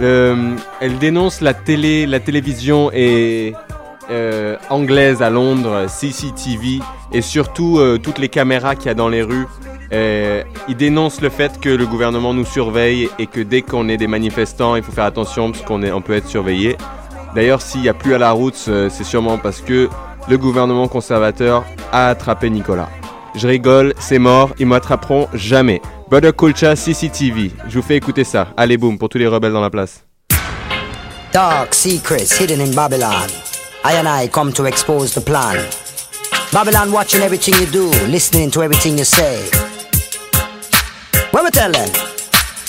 euh, 0.00 0.56
elle 0.80 0.98
dénonce 0.98 1.40
la 1.40 1.54
télé, 1.54 2.04
la 2.04 2.18
télévision 2.18 2.90
et 2.92 3.54
euh, 4.10 4.56
anglaise 4.70 5.22
à 5.22 5.30
Londres, 5.30 5.86
CCTV, 5.86 6.80
et 7.12 7.22
surtout 7.22 7.78
euh, 7.78 7.98
toutes 8.02 8.18
les 8.18 8.28
caméras 8.28 8.74
qu'il 8.74 8.86
y 8.86 8.90
a 8.90 8.94
dans 8.94 9.08
les 9.08 9.22
rues. 9.22 9.46
Euh, 9.92 10.42
il 10.68 10.76
dénonce 10.76 11.20
le 11.20 11.28
fait 11.28 11.60
que 11.60 11.68
le 11.68 11.86
gouvernement 11.86 12.32
nous 12.32 12.46
surveille 12.46 13.10
et 13.18 13.26
que 13.26 13.40
dès 13.40 13.62
qu'on 13.62 13.88
est 13.88 13.98
des 13.98 14.06
manifestants, 14.06 14.76
il 14.76 14.82
faut 14.82 14.92
faire 14.92 15.04
attention 15.04 15.52
parce 15.52 15.64
qu'on 15.64 16.00
peut 16.00 16.14
être 16.14 16.28
surveillé. 16.28 16.76
D'ailleurs, 17.34 17.60
s'il 17.60 17.82
n'y 17.82 17.88
a 17.88 17.94
plus 17.94 18.14
à 18.14 18.18
la 18.18 18.30
route, 18.30 18.54
c'est 18.54 19.04
sûrement 19.04 19.38
parce 19.38 19.60
que 19.60 19.88
le 20.28 20.38
gouvernement 20.38 20.88
conservateur 20.88 21.64
a 21.90 22.08
attrapé 22.08 22.48
Nicolas. 22.50 22.88
Je 23.34 23.46
rigole, 23.48 23.94
c'est 23.98 24.18
mort, 24.18 24.50
ils 24.58 24.66
m'attraperont 24.66 25.28
jamais. 25.34 25.80
Brother 26.10 26.34
Culture 26.36 26.76
CCTV, 26.76 27.50
je 27.68 27.78
vous 27.78 27.86
fais 27.86 27.96
écouter 27.96 28.24
ça. 28.24 28.48
Allez, 28.56 28.76
boum, 28.76 28.98
pour 28.98 29.08
tous 29.08 29.18
les 29.18 29.26
rebelles 29.26 29.52
dans 29.52 29.62
la 29.62 29.70
place. 29.70 30.04
Dark 31.32 31.72
secrets 31.74 32.38
hidden 32.38 32.60
in 32.60 32.74
Babylon. 32.74 33.28
I 33.84 34.28
come 34.28 34.52
to 34.52 34.66
expose 34.66 35.14
the 35.14 35.20
plan. 35.24 35.56
Babylon 36.52 36.92
watching 36.92 37.22
everything 37.22 37.54
you 37.54 37.66
do, 37.66 37.90
listening 38.08 38.50
to 38.50 38.62
everything 38.62 38.98
you 38.98 39.04
say. 39.04 39.71
What 41.32 41.44
we 41.44 41.50
tell 41.50 41.72
them? 41.72 41.88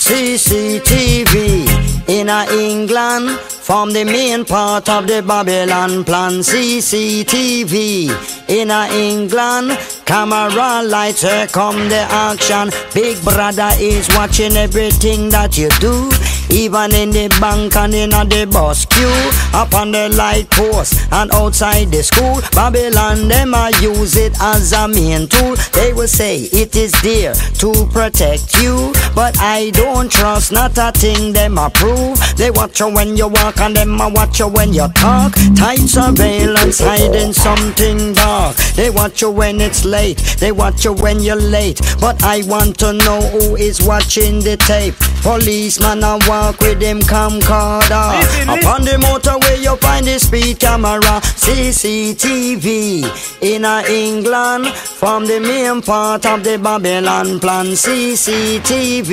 CCTV 0.04 1.66
in 2.08 2.28
England 2.28 3.38
form 3.38 3.92
the 3.92 4.04
main 4.04 4.44
part 4.46 4.88
of 4.88 5.06
the 5.06 5.22
Babylon 5.22 6.02
plan. 6.02 6.40
CCTV 6.40 8.08
in 8.48 8.70
England 8.70 9.78
camera 10.06 10.82
lights 10.82 11.22
here 11.22 11.46
come 11.46 11.88
the 11.90 12.06
action. 12.10 12.70
Big 12.94 13.22
brother 13.22 13.70
is 13.78 14.08
watching 14.16 14.56
everything 14.56 15.28
that 15.28 15.58
you 15.58 15.68
do. 15.80 16.10
Even 16.54 16.94
in 16.94 17.10
the 17.10 17.26
bank 17.40 17.74
and 17.74 17.92
in 17.92 18.10
the 18.10 18.48
bus 18.50 18.86
queue, 18.86 19.30
up 19.52 19.74
on 19.74 19.90
the 19.90 20.08
light 20.10 20.48
post 20.50 20.94
and 21.10 21.32
outside 21.34 21.90
the 21.90 22.00
school, 22.00 22.40
Babylon 22.52 23.26
them 23.26 23.56
I 23.56 23.70
use 23.82 24.16
it 24.16 24.40
as 24.40 24.72
a 24.72 24.86
main 24.86 25.26
tool. 25.26 25.56
They 25.72 25.92
will 25.92 26.06
say 26.06 26.42
it 26.52 26.76
is 26.76 26.92
there 27.02 27.34
to 27.34 27.72
protect 27.92 28.54
you, 28.62 28.92
but 29.16 29.36
I 29.40 29.70
don't 29.70 30.08
trust 30.08 30.52
not 30.52 30.78
a 30.78 30.92
thing 30.92 31.32
them 31.32 31.58
approve. 31.58 32.20
They 32.36 32.52
watch 32.52 32.78
you 32.78 32.86
when 32.86 33.16
you 33.16 33.26
walk 33.26 33.58
and 33.58 33.74
them 33.74 34.00
I 34.00 34.06
watch 34.06 34.38
you 34.38 34.46
when 34.46 34.72
you 34.72 34.86
talk. 34.94 35.32
Tight 35.56 35.80
surveillance 35.80 36.78
hiding 36.78 37.32
something 37.32 38.12
dark. 38.12 38.54
They 38.76 38.90
watch 38.90 39.22
you 39.22 39.30
when 39.30 39.60
it's 39.60 39.84
late, 39.84 40.18
they 40.38 40.52
watch 40.52 40.84
you 40.84 40.92
when 40.92 41.18
you're 41.18 41.34
late. 41.34 41.80
But 42.00 42.22
I 42.22 42.42
want 42.46 42.78
to 42.78 42.92
know 42.92 43.20
who 43.20 43.56
is 43.56 43.82
watching 43.82 44.38
the 44.38 44.56
tape. 44.56 44.94
Policeman 45.22 46.04
a 46.04 46.18
walk 46.44 46.60
with 46.60 46.80
them 46.80 47.00
camcorder. 47.00 48.20
Listen. 48.20 48.48
Upon 48.48 48.84
the 48.84 48.96
motorway 49.06 49.62
you 49.62 49.76
find 49.76 50.06
the 50.06 50.18
speed 50.18 50.60
camera. 50.60 51.00
CCTV 51.44 53.04
in 53.42 53.64
a 53.64 53.82
England 53.88 54.66
from 54.68 55.26
the 55.26 55.40
main 55.40 55.80
part 55.82 56.26
of 56.26 56.44
the 56.44 56.58
Babylon 56.58 57.40
plan. 57.40 57.66
CCTV 57.66 59.12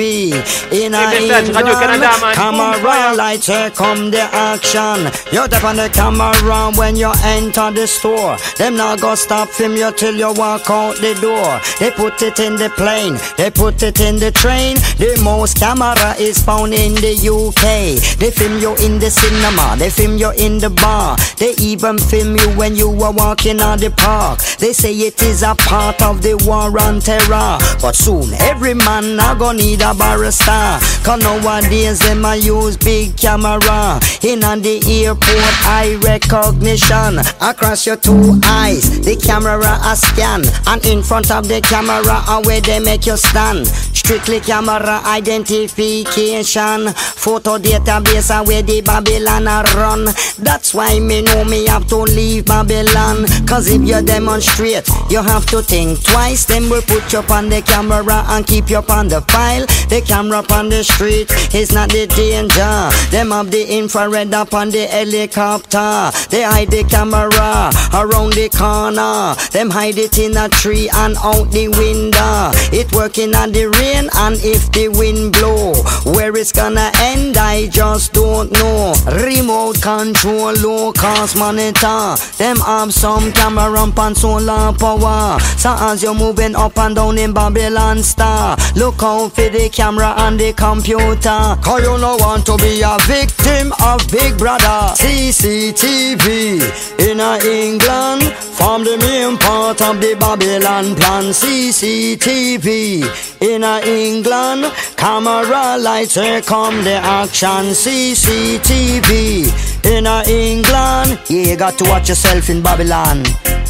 in 0.72 0.94
a 0.94 0.98
Radio 0.98 1.38
England. 1.38 1.68
Canada, 1.82 2.12
man. 2.22 2.36
Camera 2.36 3.16
lights 3.16 3.48
here 3.48 3.70
come 3.72 4.12
the 4.12 4.22
action. 4.22 5.00
You 5.32 5.48
tap 5.48 5.64
on 5.64 5.78
the 5.78 5.90
camera 5.90 6.72
when 6.76 6.96
you 6.96 7.12
enter 7.24 7.72
the 7.72 7.88
store. 7.88 8.38
Them 8.58 8.76
not 8.76 9.00
go 9.02 9.16
stop 9.16 9.50
film 9.50 9.76
you 9.76 9.92
till 9.92 10.16
you 10.16 10.32
walk 10.34 10.70
out 10.70 10.96
the 10.98 11.14
door. 11.22 11.60
They 11.80 11.92
put 11.92 12.22
it 12.22 12.40
in 12.40 12.56
the 12.56 12.70
plane, 12.70 13.18
they 13.38 13.52
put 13.52 13.84
it 13.84 14.00
in 14.00 14.18
the 14.18 14.32
train. 14.32 14.76
The 14.98 15.20
most 15.24 15.58
camera 15.58 16.16
is 16.20 16.42
found 16.44 16.74
in 16.74 16.94
the 16.96 17.11
UK. 17.16 18.20
They 18.20 18.32
film 18.32 18.60
you 18.60 18.76
in 18.76 19.00
the 19.00 19.10
cinema, 19.10 19.76
they 19.78 19.90
film 19.90 20.18
you 20.18 20.32
in 20.32 20.58
the 20.58 20.70
bar. 20.70 21.18
They 21.38 21.54
even 21.60 21.98
film 21.98 22.36
you 22.36 22.50
when 22.58 22.76
you 22.76 22.90
are 23.04 23.14
walking 23.14 23.62
on 23.62 23.80
the 23.80 23.92
park. 23.92 24.40
They 24.60 24.74
say 24.74 24.94
it 24.94 25.22
is 25.24 25.44
a 25.44 25.56
part 25.56 26.02
of 26.02 26.22
the 26.22 26.36
war 26.46 26.70
on 26.82 27.00
terror. 27.00 27.58
But 27.82 27.96
soon 27.96 28.34
every 28.34 28.74
man 28.74 29.16
now 29.16 29.36
gonna 29.36 29.58
need 29.58 29.82
a 29.82 29.94
barrister. 29.94 30.80
Cause 31.04 31.22
nowadays 31.22 32.00
them 32.00 32.26
a 32.26 32.36
use 32.36 32.78
big 32.78 33.18
camera. 33.18 34.00
In 34.22 34.44
on 34.44 34.62
the 34.62 34.82
airport 34.88 35.56
eye 35.66 35.98
recognition. 36.04 37.20
Across 37.42 37.88
your 37.88 37.98
two 37.98 38.40
eyes, 38.46 39.02
the 39.02 39.16
camera 39.16 39.80
a 39.84 39.96
scan. 39.96 40.44
And 40.68 40.86
in 40.86 41.04
front 41.04 41.32
of 41.32 41.48
the 41.48 41.62
camera 41.62 42.24
a 42.28 42.42
where 42.46 42.62
they 42.62 42.80
make 42.80 43.06
you 43.06 43.18
stand. 43.18 43.68
Strictly 43.68 44.40
camera 44.40 45.02
identification. 45.06 46.94
Photo 47.22 47.58
database 47.58 48.32
and 48.32 48.48
where 48.48 48.62
the 48.62 48.82
Babylon 48.82 49.48
a 49.48 49.64
run. 49.76 50.06
That's 50.40 50.74
why 50.74 51.00
me 51.00 51.22
know 51.22 51.44
me 51.46 51.68
have 51.68 51.88
to 51.90 51.98
leave 51.98 52.46
Babylon. 52.46 53.26
Cause 53.48 53.68
if 53.70 53.82
you 53.82 54.02
demonstrate, 54.02 54.88
you 55.10 55.22
have 55.22 55.46
to 55.48 55.62
think 55.62 56.04
twice. 56.04 56.46
Then 56.46 56.70
we'll 56.70 56.82
put 56.82 57.12
you 57.14 57.20
on 57.30 57.50
the 57.50 57.62
camera 57.62 58.24
and 58.28 58.46
keep 58.46 58.70
you 58.70 58.84
on 58.90 59.08
the 59.08 59.22
file. 59.22 59.66
The 59.90 60.02
camera 60.06 60.44
on 60.52 60.70
the 60.70 60.84
street 60.84 61.32
is 61.54 61.72
not 61.72 61.90
the 61.90 62.08
danger. 62.08 62.90
Them 63.12 63.32
have 63.32 63.52
the 63.52 63.64
infrared 63.78 64.34
up 64.34 64.54
on 64.54 64.70
the 64.70 64.86
helicopter. 64.88 66.12
They 66.30 66.44
hide 66.44 66.70
the 66.70 66.84
camera 66.84 67.72
around 67.94 68.34
the 68.34 68.50
corner. 68.50 69.36
Them 69.52 69.70
hide 69.70 69.98
it 69.98 70.18
in 70.18 70.38
a 70.38 70.50
tree 70.50 70.90
and 70.94 71.16
out 71.18 71.52
the 71.52 71.68
window. 71.70 72.52
It 72.76 72.92
working 72.94 73.36
on 73.36 73.52
the 73.52 73.66
rain 73.66 74.10
and 74.16 74.38
if 74.44 74.72
the 74.72 74.90
wind 74.90 75.34
blow. 75.34 75.74
Where 76.14 76.36
it's 76.36 76.52
gonna 76.52 76.91
end, 77.00 77.38
I 77.38 77.68
just 77.68 78.14
don't 78.14 78.52
know. 78.52 78.94
Remote 79.08 79.82
control, 79.82 80.54
low 80.54 80.92
cost 80.94 81.38
monitor. 81.38 82.16
Them 82.38 82.58
have 82.58 82.94
some 82.94 83.32
camera 83.32 83.72
and 83.98 84.18
solar 84.18 84.74
power. 84.74 85.40
So 85.58 85.76
as 85.80 86.04
you're 86.04 86.16
moving 86.16 86.56
up 86.56 86.78
and 86.78 86.96
down 86.96 87.18
in 87.18 87.34
Babylon 87.34 88.04
Star, 88.04 88.58
look 88.76 89.02
out 89.04 89.30
for 89.30 89.50
the 89.50 89.70
camera 89.72 90.14
and 90.18 90.40
the 90.40 90.54
computer. 90.54 91.58
Cause 91.62 91.82
you 91.82 91.98
no 91.98 92.18
want 92.18 92.46
to 92.46 92.58
be 92.58 92.82
a 92.82 92.98
victim 93.08 93.74
of 93.84 94.00
Big 94.12 94.38
Brother. 94.38 94.94
CCTV 94.96 96.62
in 97.00 97.20
England 97.20 98.24
from 98.62 98.84
the 98.84 98.98
main 98.98 99.38
part 99.38 99.82
of 99.82 100.00
the 100.00 100.16
Babylon 100.20 100.96
plan. 100.96 101.26
CCTV 101.26 103.04
in 103.42 103.64
England, 103.64 104.72
camera 104.98 105.78
lights 105.78 106.18
come 106.46 106.81
the 106.84 106.94
action. 106.94 107.74
CCTV 107.74 109.46
in 109.86 110.06
England, 110.06 111.20
yeah, 111.30 111.52
you 111.52 111.56
got 111.58 111.78
to 111.78 111.84
watch 111.86 112.10
yourself 112.10 112.50
in 112.50 112.62
Babylon. 112.62 113.24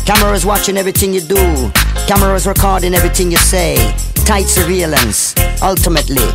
Cameras 0.06 0.46
watching 0.46 0.78
everything 0.78 1.14
you 1.14 1.22
do. 1.22 1.72
Cameras 2.08 2.48
recording 2.48 2.94
everything 2.94 3.32
you 3.32 3.38
say. 3.38 3.76
Tight 4.26 4.48
surveillance, 4.48 5.36
ultimately. 5.62 6.28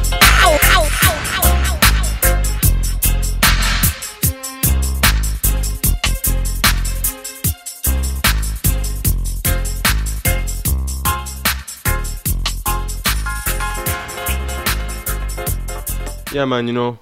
Yeah 16.37 16.45
man, 16.45 16.69
you 16.69 16.75
know. 16.75 16.99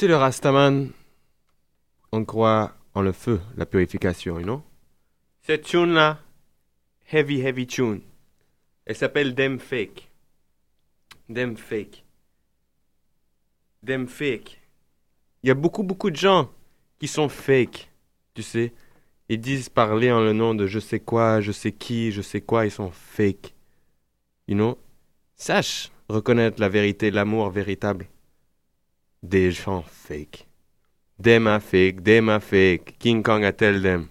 Le 0.00 0.14
Rastaman. 0.14 0.88
On 2.12 2.24
croit 2.24 2.72
en 2.94 3.02
le 3.02 3.12
feu, 3.12 3.42
la 3.58 3.66
purification, 3.66 4.38
you 4.38 4.44
know. 4.46 4.62
Cette 5.42 5.64
tune 5.64 5.92
là, 5.92 6.18
heavy 7.12 7.42
heavy 7.42 7.66
tune. 7.66 8.00
Elle 8.86 8.96
s'appelle 8.96 9.34
Dem 9.34 9.58
Fake. 9.58 10.08
Dem 11.28 11.58
Fake. 11.58 12.02
Dem 13.82 14.08
Fake. 14.08 14.62
Il 15.42 15.48
y 15.48 15.50
a 15.50 15.54
beaucoup 15.54 15.82
beaucoup 15.82 16.10
de 16.10 16.16
gens 16.16 16.50
qui 16.98 17.06
sont 17.06 17.28
fake, 17.28 17.90
tu 18.32 18.42
sais. 18.42 18.72
Ils 19.28 19.38
disent 19.38 19.68
parler 19.68 20.10
en 20.10 20.20
le 20.22 20.32
nom 20.32 20.54
de 20.54 20.66
je 20.66 20.78
sais 20.78 21.00
quoi, 21.00 21.42
je 21.42 21.52
sais 21.52 21.72
qui, 21.72 22.12
je 22.12 22.22
sais 22.22 22.40
quoi, 22.40 22.64
ils 22.64 22.70
sont 22.70 22.92
fake. 22.92 23.52
You 24.48 24.54
know? 24.54 24.78
Sache 25.36 25.90
reconnaître 26.10 26.60
la 26.60 26.68
vérité, 26.68 27.10
l'amour 27.10 27.50
véritable 27.50 28.06
des 29.22 29.50
gens 29.52 29.84
fake. 29.86 30.46
Them 31.22 31.46
are 31.46 31.60
fake, 31.60 32.02
them 32.04 32.28
are 32.28 32.40
fake. 32.40 32.96
King 32.98 33.22
Kong 33.22 33.44
a 33.44 33.52
tell 33.52 33.82
them. 33.82 34.08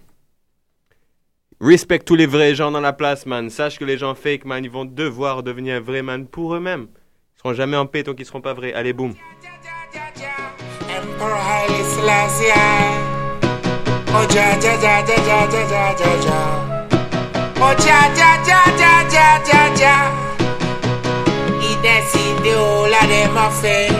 Respecte 1.60 2.06
tous 2.06 2.16
les 2.16 2.26
vrais 2.26 2.54
gens 2.54 2.70
dans 2.70 2.80
la 2.80 2.92
place, 2.92 3.26
man. 3.26 3.50
Sache 3.50 3.78
que 3.78 3.84
les 3.84 3.98
gens 3.98 4.14
fake, 4.14 4.44
man, 4.44 4.64
ils 4.64 4.70
vont 4.70 4.84
devoir 4.84 5.42
devenir 5.42 5.82
vrais, 5.82 6.02
man, 6.02 6.26
pour 6.26 6.54
eux-mêmes. 6.54 6.86
Ils 7.36 7.38
seront 7.38 7.54
jamais 7.54 7.76
en 7.76 7.86
paix 7.86 8.02
tant 8.02 8.14
qu'ils 8.14 8.26
seront 8.26 8.40
pas 8.40 8.54
vrais. 8.54 8.72
Allez, 8.72 8.92
boum. 8.92 9.14
that's 21.82 22.14
it, 22.14 22.42
the 22.42 22.52
whole 22.56 22.92
of 22.92 23.08
them 23.08 23.36
are 23.36 23.50
fake. 23.50 23.92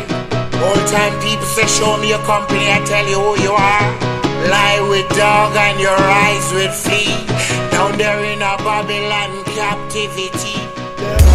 All 0.61 0.81
time 0.89 1.15
people 1.21 1.47
say, 1.47 1.67
show 1.67 1.97
me 1.97 2.09
your 2.11 2.23
company, 2.25 2.71
I 2.71 2.83
tell 2.85 3.07
you 3.09 3.19
who 3.19 3.41
you 3.43 3.53
are. 3.53 3.89
Lie 4.49 4.81
with 4.89 5.09
dog 5.17 5.57
and 5.57 5.81
your 5.81 5.97
eyes 5.97 6.53
with 6.53 6.75
flea. 6.75 7.13
Down 7.71 7.97
there 7.99 8.25
in 8.25 8.43
a 8.43 8.57
Babylon 8.59 9.45
captivity. 9.45 10.61
Yeah. 10.99 11.30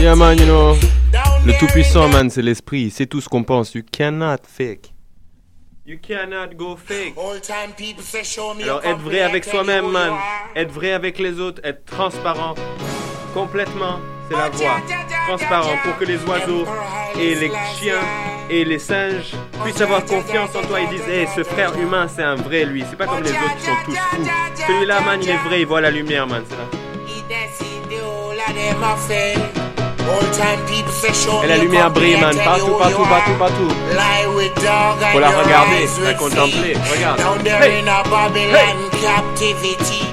Yeah, 0.00 0.14
man, 0.14 0.38
you 0.38 0.46
know. 0.46 0.76
Le 1.44 1.52
tout-puissant, 1.58 2.08
man, 2.08 2.30
c'est 2.30 2.40
l'esprit. 2.40 2.90
C'est 2.90 3.04
tout 3.04 3.20
ce 3.20 3.28
qu'on 3.28 3.42
pense. 3.42 3.74
You 3.74 3.82
cannot 3.82 4.46
fake. 4.46 4.94
You 5.84 5.98
cannot 6.00 6.56
go 6.56 6.74
fake. 6.74 7.12
Old 7.18 7.42
time 7.42 7.74
people 7.76 8.02
say 8.02 8.24
show 8.24 8.54
me 8.54 8.62
Alors 8.62 8.82
être 8.82 9.00
vrai 9.00 9.20
avec 9.20 9.44
soi-même, 9.44 9.90
man. 9.90 10.12
Être 10.56 10.72
vrai 10.72 10.92
avec 10.92 11.18
les 11.18 11.38
autres, 11.38 11.60
être 11.64 11.84
transparent. 11.84 12.54
Complètement, 13.34 14.00
c'est 14.30 14.38
la 14.38 14.48
voie. 14.48 14.80
Transparent 15.28 15.76
pour 15.84 15.98
que 15.98 16.06
les 16.06 16.16
oiseaux 16.24 16.64
et 17.18 17.34
les 17.34 17.50
chiens 17.78 18.00
et 18.48 18.64
les 18.64 18.78
singes 18.78 19.34
puissent 19.62 19.82
avoir 19.82 20.06
confiance 20.06 20.56
en 20.56 20.62
toi 20.62 20.80
et 20.80 20.86
disent 20.86 21.08
Hey, 21.08 21.28
ce 21.36 21.44
frère 21.44 21.78
humain, 21.78 22.08
c'est 22.08 22.22
un 22.22 22.36
vrai 22.36 22.64
lui. 22.64 22.84
C'est 22.88 22.96
pas 22.96 23.06
comme 23.06 23.22
les 23.22 23.32
autres 23.32 23.56
qui 23.58 23.64
sont 23.64 23.76
tous 23.84 23.98
fous. 23.98 24.24
Celui-là, 24.66 25.02
man, 25.02 25.20
il 25.22 25.28
est 25.28 25.36
vrai, 25.36 25.60
il 25.60 25.66
voit 25.66 25.82
la 25.82 25.90
lumière, 25.90 26.26
man. 26.26 26.42
C'est 26.48 26.56
là. 26.56 26.64
Elle 31.44 31.52
allumait 31.52 31.78
un 31.80 31.90
brille, 31.90 32.16
man. 32.20 32.36
Partout, 32.44 32.66
partout, 32.78 33.02
partout, 33.08 33.34
partout. 33.38 33.68
Faut 35.12 35.20
la 35.20 35.28
regarder, 35.30 35.86
la 36.04 36.14
contempler. 36.14 36.74
Regarde. 36.92 37.20
Hey. 37.62 37.82
Hey. 38.56 40.09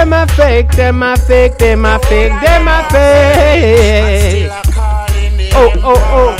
Them 0.00 0.14
a 0.14 0.26
fake, 0.28 0.70
them 0.72 1.02
a 1.02 1.14
fake, 1.14 1.58
them 1.58 1.84
a 1.84 1.98
fake, 1.98 2.32
them 2.40 2.68
a 2.68 2.88
fake. 2.90 4.50
Oh, 5.52 5.72
oh, 5.84 6.10
oh. 6.12 6.36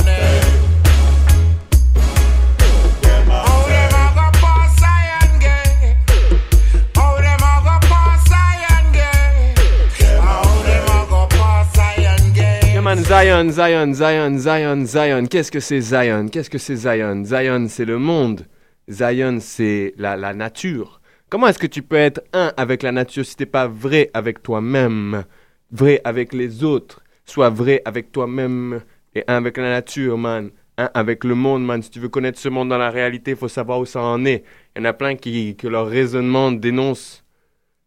Zion, 13.04 13.50
Zion, 13.50 13.94
Zion, 13.94 14.38
Zion, 14.38 14.86
Zion. 14.86 15.26
Qu'est-ce 15.26 15.50
que 15.50 15.60
c'est 15.60 15.80
Zion? 15.80 16.28
Qu'est-ce 16.28 16.50
que 16.50 16.58
c'est 16.58 16.76
Zion? 16.76 17.24
Zion, 17.24 17.66
c'est 17.68 17.84
le 17.84 17.98
monde. 17.98 18.46
Zion, 18.88 19.38
c'est 19.40 19.94
la, 19.96 20.16
la 20.16 20.32
nature. 20.32 20.99
Comment 21.30 21.46
est-ce 21.46 21.60
que 21.60 21.68
tu 21.68 21.82
peux 21.82 21.94
être 21.94 22.24
un 22.32 22.52
avec 22.56 22.82
la 22.82 22.90
nature 22.90 23.24
si 23.24 23.36
t'es 23.36 23.46
pas 23.46 23.68
vrai 23.68 24.10
avec 24.14 24.42
toi-même, 24.42 25.22
vrai 25.70 26.00
avec 26.02 26.32
les 26.32 26.64
autres, 26.64 27.04
sois 27.24 27.50
vrai 27.50 27.82
avec 27.84 28.10
toi-même 28.10 28.80
et 29.14 29.22
un 29.28 29.36
avec 29.36 29.56
la 29.56 29.70
nature, 29.70 30.18
man, 30.18 30.50
un 30.76 30.90
avec 30.92 31.22
le 31.22 31.36
monde, 31.36 31.64
man. 31.64 31.80
Si 31.84 31.90
tu 31.90 32.00
veux 32.00 32.08
connaître 32.08 32.40
ce 32.40 32.48
monde 32.48 32.68
dans 32.68 32.78
la 32.78 32.90
réalité, 32.90 33.36
faut 33.36 33.46
savoir 33.46 33.78
où 33.78 33.86
ça 33.86 34.02
en 34.02 34.24
est. 34.24 34.42
Il 34.74 34.80
y 34.80 34.82
en 34.82 34.86
a 34.86 34.92
plein 34.92 35.14
qui 35.14 35.54
que 35.54 35.68
leur 35.68 35.86
raisonnement 35.86 36.50
dénonce. 36.50 37.24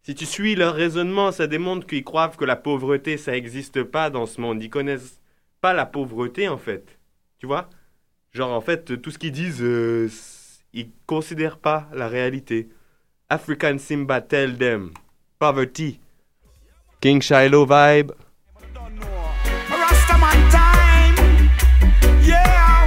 Si 0.03 0.15
tu 0.15 0.25
suis 0.25 0.55
leur 0.55 0.73
raisonnement, 0.73 1.33
ça 1.33 1.45
démontre 1.45 1.85
qu'ils 1.85 2.05
croient 2.05 2.29
que 2.29 2.45
la 2.45 2.55
pauvreté, 2.55 3.17
ça 3.17 3.33
n'existe 3.33 3.83
pas 3.83 4.09
dans 4.09 4.25
ce 4.25 4.39
monde. 4.39 4.63
Ils 4.63 4.69
connaissent 4.69 5.19
pas 5.59 5.73
la 5.73 5.85
pauvreté, 5.85 6.47
en 6.47 6.57
fait. 6.57 6.97
Tu 7.39 7.47
vois? 7.47 7.69
Genre, 8.31 8.53
en 8.53 8.61
fait, 8.61 9.01
tout 9.01 9.11
ce 9.11 9.17
qu'ils 9.17 9.33
disent, 9.33 9.61
euh, 9.61 10.09
ils 10.71 10.91
considèrent 11.07 11.57
pas 11.57 11.89
la 11.93 12.07
réalité. 12.07 12.69
African 13.29 13.79
Simba 13.79 14.21
tell 14.21 14.51
them. 14.51 14.93
Poverty. 15.39 15.99
King 17.01 17.19
Shiloh 17.19 17.65
vibe. 17.65 18.11
Rastaman 19.69 20.51
time. 20.51 21.15
Yeah. 22.21 22.85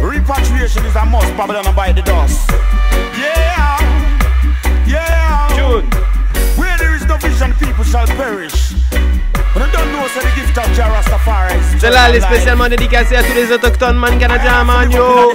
Repatriation 0.00 0.84
is 0.86 0.96
a 0.96 1.04
must. 1.04 1.36
Babylon 1.36 1.74
by 1.74 1.92
the 1.92 2.02
dust. 2.02 2.50
Yeah. 3.16 3.78
Yeah. 4.86 5.48
June. 5.56 5.86
Where 6.58 6.76
there 6.78 6.94
is 6.94 7.04
no 7.06 7.16
vision, 7.18 7.52
people 7.54 7.84
shall 7.84 8.06
perish. 8.06 8.74
But 9.54 9.62
I 9.62 9.70
don't 9.70 9.92
know, 9.92 10.08
so 10.08 10.20
the 10.20 10.32
gift 10.34 10.58
of 10.58 10.66
Jah 10.74 10.90
Rastafari 10.90 11.54
Celle-là, 11.78 12.08
elle 12.08 12.16
est 12.16 12.20
spécialement 12.20 12.68
dédicacée 12.68 13.14
à 13.16 13.22
tous 13.22 13.34
les 13.34 13.52
autochtones, 13.52 13.96
man, 13.96 14.18
canadiens, 14.18 14.64
man, 14.64 14.90
yo. 14.90 15.32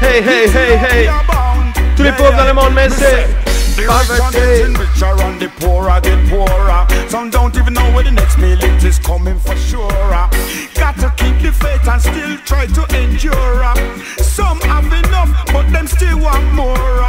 Hey, 0.00 0.22
hey, 0.22 0.48
hey, 0.48 0.76
hey. 0.76 1.43
Tous 1.96 2.02
les 2.02 2.12
pauvres 2.12 2.36
dans 2.36 2.44
le 2.44 2.52
monde, 2.52 2.74
mais 2.74 2.88
c'est. 2.90 3.28
The 3.76 3.88
rich 3.88 4.20
are 4.20 4.30
getting 4.30 4.74
richer 4.74 5.20
and 5.20 5.40
the 5.40 5.48
poor 5.58 5.90
are 5.90 6.00
get 6.00 6.18
poorer. 6.28 6.86
Some 7.08 7.28
don't 7.30 7.56
even 7.56 7.74
know 7.74 7.90
where 7.90 8.04
the 8.04 8.12
next 8.12 8.38
meal 8.38 8.56
it 8.62 8.84
is 8.84 9.00
coming 9.00 9.36
for 9.40 9.56
sure. 9.56 9.90
Got 10.74 10.94
to 11.02 11.12
keep 11.16 11.42
the 11.42 11.50
faith 11.50 11.82
and 11.88 12.00
still 12.00 12.38
try 12.46 12.66
to 12.66 12.82
endure. 12.94 13.66
Some 14.22 14.60
have 14.60 14.86
enough, 14.86 15.30
but 15.52 15.68
them 15.72 15.88
still 15.88 16.18
want 16.20 16.54
more. 16.54 17.02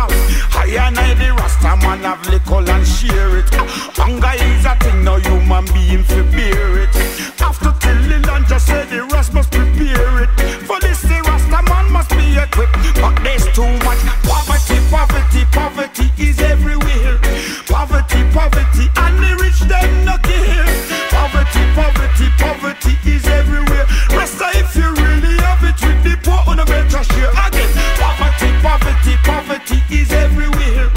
I 0.57 0.65
and 0.79 0.97
I, 0.97 1.13
the 1.13 1.33
Rasta 1.33 1.77
man, 1.85 1.99
have 1.99 2.25
liquor 2.29 2.65
and 2.65 2.87
share 2.87 3.37
it. 3.37 3.45
Hunger 3.93 4.33
is 4.33 4.65
a 4.65 4.75
thing, 4.81 5.03
no 5.03 5.17
human 5.17 5.65
being 5.69 6.03
for 6.03 6.23
bear 6.33 6.81
it. 6.81 6.89
After 7.39 7.73
till 7.79 8.01
the 8.09 8.25
land 8.25 8.47
just 8.47 8.65
say 8.65 8.85
the 8.85 9.03
rest 9.13 9.35
must 9.35 9.51
prepare 9.51 10.23
it. 10.23 10.29
For 10.65 10.79
this, 10.79 11.01
the 11.03 11.21
Rasta 11.21 11.61
man 11.69 11.91
must 11.91 12.09
be 12.09 12.37
equipped, 12.41 12.73
but 12.97 13.13
there's 13.21 13.44
too 13.44 13.44
much 13.44 13.44
poverty, 13.44 13.44
poverty, 15.43 15.45
poverty 15.51 16.23
is 16.23 16.39
everywhere. 16.39 17.19
Poverty, 17.67 18.23
poverty, 18.31 18.87
and 18.95 19.17
the 19.19 19.35
rich 19.41 19.59
them 19.67 20.05
not 20.05 20.23
care. 20.23 20.65
Poverty, 21.11 21.63
poverty, 21.75 22.27
poverty 22.39 22.95
is 23.09 23.25
everywhere. 23.27 23.85
Rasta, 24.11 24.47
if 24.55 24.75
you 24.75 24.87
really 24.95 25.35
have 25.43 25.63
it 25.63 25.75
with 25.83 26.03
the 26.03 26.15
poor, 26.23 26.39
on 26.47 26.59
a 26.59 26.65
better 26.65 27.03
share 27.03 27.31
again. 27.31 27.71
Poverty, 27.99 28.49
poverty, 28.63 29.15
poverty 29.23 29.79
is 29.91 30.11
everywhere. 30.11 30.89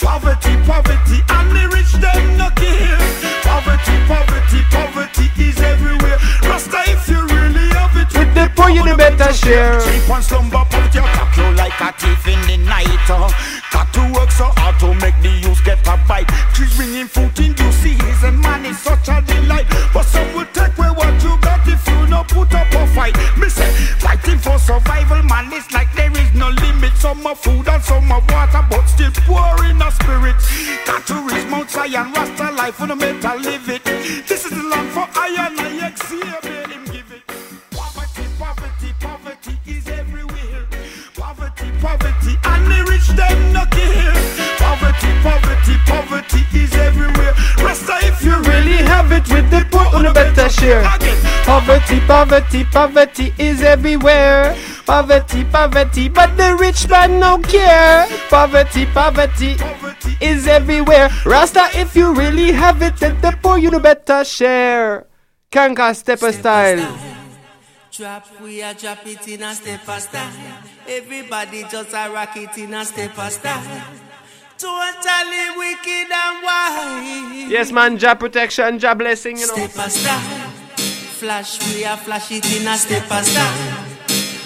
Poverty, 0.00 0.54
poverty, 0.66 1.18
and 1.32 1.48
the 1.56 1.64
rich 1.72 1.92
them 1.96 2.36
not 2.36 2.54
care. 2.56 3.00
Poverty, 3.42 3.96
poverty, 4.04 4.60
poverty 4.70 5.26
is 5.40 5.58
everywhere. 5.60 6.18
Rasta, 6.44 6.84
if 6.92 7.08
you 7.08 7.20
really 7.32 7.68
have 7.72 7.96
it 7.96 8.12
with 8.12 8.34
the 8.34 8.50
poor, 8.54 8.68
you 8.68 8.84
the 8.84 8.96
better 8.96 9.32
share. 9.32 9.80
Sleep 9.80 10.10
and 10.10 10.24
slumber, 10.24 10.64
but 10.70 10.94
you 10.94 11.00
cock 11.00 11.36
like 11.56 11.80
a 11.80 11.92
thief 11.96 12.28
in 12.28 12.40
the 12.46 12.56
night. 12.68 13.08
Uh. 13.08 13.32
Got 13.72 13.92
to 13.94 14.12
work 14.14 14.30
so 14.30 14.50
hard 14.56 14.78
to 14.80 14.94
make 15.00 15.20
the 15.22 15.30
youth 15.42 15.64
get 15.64 15.86
a 15.86 15.96
bite. 16.08 16.28
Trees 16.54 16.76
bringing 16.76 17.06
food 17.06 17.38
in 17.38 17.54
you 17.56 17.72
see 17.72 17.96
and 18.26 18.40
man 18.40 18.66
is 18.66 18.78
such 18.78 19.08
a 19.08 19.22
delight. 19.22 19.66
But 19.94 20.04
some 20.04 20.26
will 20.34 20.46
take 20.52 20.76
away 20.78 20.90
what 20.90 21.14
you 21.22 21.38
got 21.40 21.66
if 21.66 21.86
you 21.88 22.06
no 22.06 22.24
put 22.24 22.52
up 22.54 22.72
a 22.72 22.86
fight. 22.94 23.16
Me 23.38 23.48
say, 23.48 23.70
fighting 23.98 24.38
for 24.38 24.58
survival, 24.58 25.22
man, 25.22 25.52
it's 25.52 25.70
like 25.72 25.92
there 25.94 26.10
is 26.10 26.32
no 26.34 26.48
limit. 26.50 26.94
Some 26.96 27.26
of 27.26 27.38
food 27.38 27.68
and 27.68 27.82
some 27.82 28.10
of 28.10 28.24
water, 28.30 28.64
but 28.68 28.86
still 28.86 29.12
poor 29.26 29.64
in 29.64 29.78
the 29.78 29.90
spirit. 29.90 30.36
Got 30.86 31.06
to 31.06 31.14
reach 31.28 31.46
Mount 31.46 31.70
Zion, 31.70 32.12
Rasta 32.12 32.50
life, 32.52 32.74
fundamental 32.74 33.38
live 33.38 33.68
it. 33.68 33.84
This 34.28 34.44
is 34.44 34.50
the 34.50 34.64
land 34.64 34.90
for 34.90 35.06
iron, 35.14 35.58
I 35.58 35.68
let 35.78 36.70
him 36.72 36.84
give 36.86 37.10
it. 37.12 37.22
Poverty, 37.70 38.26
poverty, 38.38 38.90
poverty 39.00 39.58
is 39.66 39.86
everywhere. 39.88 40.66
Poverty, 41.14 41.70
poverty, 41.80 42.34
and 42.44 42.66
the 42.66 42.90
rich 42.90 43.08
them 43.16 43.45
Poverty, 44.58 45.10
poverty, 45.22 45.74
poverty 45.86 46.40
is 46.54 46.74
everywhere. 46.74 47.34
Rasta, 47.58 47.98
if 48.02 48.22
you 48.22 48.36
really 48.42 48.78
have 48.92 49.12
it 49.12 49.28
with 49.28 49.50
the 49.50 49.66
poor, 49.70 49.86
on 49.94 50.06
a 50.06 50.12
better 50.12 50.48
share. 50.48 50.82
Poverty, 51.44 52.00
poverty, 52.00 52.64
poverty 52.64 53.34
is 53.38 53.62
everywhere. 53.62 54.56
Poverty, 54.84 55.44
poverty, 55.44 56.08
but 56.08 56.36
the 56.36 56.56
rich 56.60 56.88
man 56.88 57.18
no 57.18 57.38
care. 57.38 58.06
Poverty, 58.28 58.86
poverty 58.86 59.56
is 60.20 60.46
everywhere. 60.46 61.08
Rasta, 61.24 61.68
if 61.74 61.96
you 61.96 62.14
really 62.14 62.52
have 62.52 62.82
it, 62.82 62.96
then 62.96 63.20
the 63.20 63.36
poor 63.42 63.58
you 63.58 63.70
no 63.70 63.80
better 63.80 64.24
share. 64.24 65.06
Kanka 65.50 65.94
stepper 65.94 66.32
style. 66.32 66.98
Drop, 67.90 68.26
we 68.42 68.60
a 68.60 68.74
drop 68.74 69.06
it 69.06 69.26
in 69.28 69.42
a 69.42 69.54
step 69.54 69.88
a 69.88 70.00
style. 70.00 70.32
Everybody 70.88 71.64
just 71.64 71.92
a 71.92 72.10
rock 72.12 72.36
it 72.36 72.56
in 72.58 72.74
a 72.74 72.84
step 72.84 73.18
a 73.18 73.30
style. 73.30 73.82
Totally 74.56 75.50
wicked 75.56 76.10
and 76.12 76.42
wild. 76.42 77.50
Yes, 77.50 77.72
man, 77.72 77.98
job 77.98 78.20
protection, 78.20 78.78
job 78.78 78.98
blessing, 78.98 79.36
you 79.36 79.46
know. 79.46 79.54
Step 79.54 79.86
a 79.86 79.90
style. 79.90 80.50
Flash, 81.18 81.74
we 81.74 81.84
a 81.84 81.96
flash 81.96 82.30
it 82.30 82.46
in 82.60 82.68
a 82.68 82.76
step 82.76 83.10
a 83.10 83.24
style. 83.24 83.84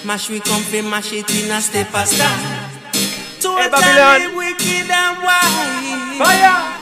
Mash, 0.04 0.30
we 0.30 0.40
come 0.40 0.62
fi 0.62 0.80
mash 0.80 1.12
it 1.12 1.28
in 1.30 1.50
a 1.50 1.60
step 1.60 1.92
a 1.92 2.06
style. 2.06 2.70
Totally 3.40 3.68
Babylon. 3.70 4.36
wicked 4.36 4.90
and 4.90 5.22
wild. 5.22 6.18
Fire! 6.18 6.79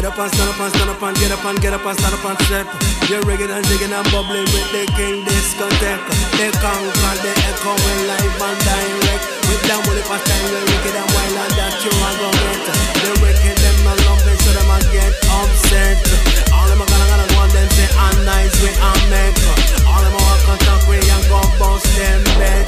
Get 0.00 0.08
up 0.08 0.16
and 0.16 0.32
stand 0.32 0.48
up 0.48 0.56
and 0.56 0.72
stand 0.72 0.88
up 0.88 1.02
and 1.04 1.16
get 1.20 1.28
up 1.28 1.44
and 1.44 1.60
get 1.60 1.76
up 1.76 1.84
and 1.84 1.92
stand 1.92 2.16
up 2.16 2.24
and 2.24 2.38
step. 2.48 2.64
You're 3.12 3.20
rigging 3.28 3.52
and 3.52 3.60
digging 3.68 3.92
and 3.92 4.08
bubbling 4.08 4.48
with 4.48 4.68
the 4.72 4.88
king 4.96 5.20
discotheque. 5.28 6.00
They 6.40 6.48
conquer 6.56 7.14
the 7.20 7.32
echoing 7.52 8.00
live 8.08 8.40
and 8.40 8.58
direct. 8.64 9.28
With 9.44 9.60
them 9.68 9.84
with 9.84 10.00
the 10.00 10.04
past 10.08 10.24
time, 10.24 10.40
we're 10.48 10.64
wicked 10.72 10.96
and 10.96 11.04
wild 11.04 11.36
and 11.44 11.52
that 11.52 11.76
you 11.84 11.92
are 11.92 12.16
gonna 12.16 12.48
get. 12.64 12.80
The 12.96 13.12
wicked 13.20 13.56
them 13.60 13.76
not 13.84 14.00
love 14.08 14.24
so 14.24 14.50
them 14.56 14.72
a 14.72 14.80
get 14.88 15.12
upset. 15.36 16.00
All 16.48 16.64
them 16.64 16.80
a 16.80 16.84
gonna 16.88 17.04
gonna 17.04 17.28
go 17.36 17.44
and 17.44 17.52
them 17.52 17.68
say 17.76 17.92
I'm 17.92 18.16
nice, 18.24 18.56
we 18.64 18.72
are 18.80 19.00
make. 19.12 19.36
All 19.84 20.00
them 20.00 20.16
a 20.16 20.20
walk 20.24 20.48
and 20.48 20.60
talk, 20.64 20.80
we 20.88 20.96
and 20.96 21.24
go 21.28 21.44
bounce 21.60 21.84
them 22.00 22.24
bet. 22.40 22.64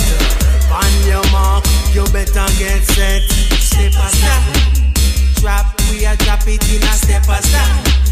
On 0.68 0.93
your 1.09 1.24
mark, 1.33 1.64
you 1.97 2.05
better 2.12 2.45
get 2.61 2.85
set. 2.93 3.24
Step 3.57 3.97
aside, 3.97 4.82
drop, 5.43 5.66
we 5.90 6.07
a 6.07 6.16
drop 6.18 6.47
it 6.47 6.62
in 6.72 6.82
a 6.82 6.93
step 6.95 7.24
aside. 7.24 8.12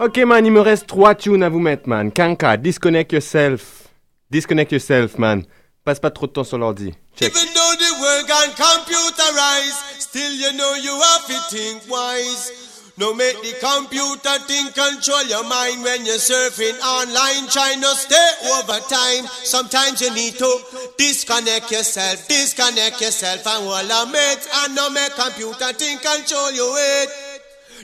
Ok 0.00 0.16
man, 0.24 0.46
il 0.46 0.50
me 0.50 0.62
reste 0.62 0.86
trois 0.86 1.14
tunes 1.14 1.42
à 1.42 1.50
vous 1.50 1.58
mettre 1.58 1.86
man. 1.86 2.10
Kanka, 2.10 2.56
disconnect 2.56 3.12
yourself. 3.12 3.88
Disconnect 4.30 4.72
yourself 4.72 5.18
man. 5.18 5.44
Passe 5.84 6.00
pas 6.00 6.10
trop 6.10 6.26
de 6.26 6.32
temps 6.32 6.44
sur 6.44 6.56
l'ordi. 6.56 6.94
Even 7.20 7.32
though 7.32 7.74
the 7.76 8.00
world 8.00 8.26
gone 8.26 8.48
computerized, 8.56 9.76
still 10.00 10.32
you 10.32 10.56
know 10.56 10.74
you 10.76 10.98
have 10.98 11.26
to 11.26 11.54
think 11.54 11.82
wise. 11.90 12.50
No 12.96 13.12
make 13.12 13.42
the 13.42 13.52
computer 13.60 14.40
think 14.48 14.72
control 14.74 15.24
your 15.28 15.44
mind 15.44 15.84
when 15.84 16.06
you're 16.06 16.16
surfing 16.16 16.80
online, 16.80 17.46
trying 17.48 17.80
to 17.82 17.94
stay 17.94 18.30
over 18.56 18.80
time. 18.88 19.26
Sometimes 19.44 20.00
you 20.00 20.14
need 20.14 20.38
to 20.38 20.60
disconnect 20.96 21.70
yourself, 21.70 22.26
disconnect 22.26 23.02
yourself 23.02 23.46
and 23.46 23.68
all 23.68 23.84
a 23.84 24.06
mate 24.10 24.48
and 24.64 24.74
no 24.74 24.88
make 24.88 25.12
computer 25.14 25.72
think 25.74 26.00
control 26.00 26.52
your 26.52 26.72
weight. 26.72 27.29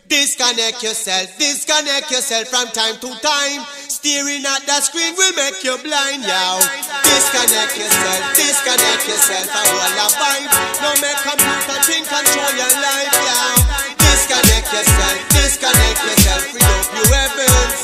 Disconnect 0.09 0.87
yourself, 0.87 1.27
disconnect 1.37 2.11
yourself 2.15 2.47
from 2.47 2.71
time 2.71 2.95
to 3.03 3.11
time. 3.19 3.61
Staring 3.91 4.47
at 4.47 4.63
that 4.71 4.87
screen 4.87 5.19
will 5.19 5.35
make 5.35 5.59
you 5.67 5.75
blind, 5.83 6.23
yo. 6.23 6.63
Disconnect 7.03 7.75
yourself, 7.75 8.23
disconnect 8.39 9.03
yourself 9.03 9.51
and 9.51 9.67
all 9.67 9.99
a 9.99 10.07
vibe. 10.15 10.51
No 10.79 10.91
make 11.03 11.21
computer 11.27 11.79
think 11.91 12.07
control 12.07 12.53
your 12.55 12.71
life, 12.79 13.15
yo. 13.19 13.41
Disconnect 13.99 14.69
yourself, 14.71 15.19
disconnect 15.35 15.99
yourself, 15.99 16.43
free 16.55 16.63
up 16.63 16.87
your 16.95 17.07
weapons. 17.11 17.79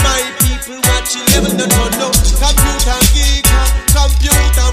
My 0.00 0.24
people 0.40 0.80
watching 0.88 1.26
level 1.36 1.52
the 1.52 1.68
turn 1.68 2.00
up. 2.00 2.16
Computer 2.16 3.00
geek, 3.12 3.44
computer 3.92 4.67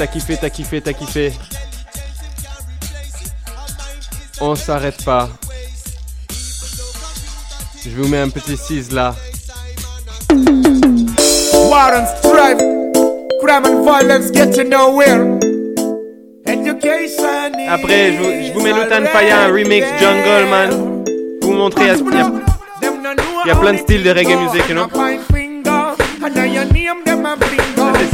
t'as 0.00 0.06
kiffé, 0.06 0.38
t'as 0.40 0.48
kiffé, 0.48 0.80
t'as 0.80 0.94
kiffé. 0.94 1.30
On 4.40 4.54
s'arrête 4.54 5.04
pas. 5.04 5.28
Je 7.84 7.90
vous 7.90 8.08
mets 8.08 8.20
un 8.20 8.30
petit 8.30 8.56
6 8.56 8.92
là. 8.92 9.14
War 11.68 11.92
and 11.92 12.06
strife, 12.16 12.62
crime 13.42 13.66
and 13.66 13.84
violence 13.84 14.30
get 14.32 14.56
you 14.56 14.64
nowhere. 14.64 15.38
Education 16.46 17.52
is 17.58 17.68
Après, 17.68 18.12
je 18.12 18.16
vous, 18.16 18.46
je 18.46 18.52
vous 18.54 18.60
mets 18.62 18.72
Lutan 18.72 19.04
Faya, 19.12 19.40
un 19.42 19.48
remix 19.48 19.86
jungle 20.00 20.48
man. 20.48 21.04
Pour 21.42 21.50
vous 21.50 21.56
montrer, 21.58 21.84
il 21.84 21.88
y 21.88 21.90
a- 21.90 22.32
il 23.44 23.48
y 23.48 23.50
a 23.50 23.56
plein 23.56 23.74
de 23.74 23.78
styles 23.78 24.02
de 24.02 24.10
reggae 24.10 24.34
music, 24.36 24.66
you 24.70 24.74
know. 24.74 24.88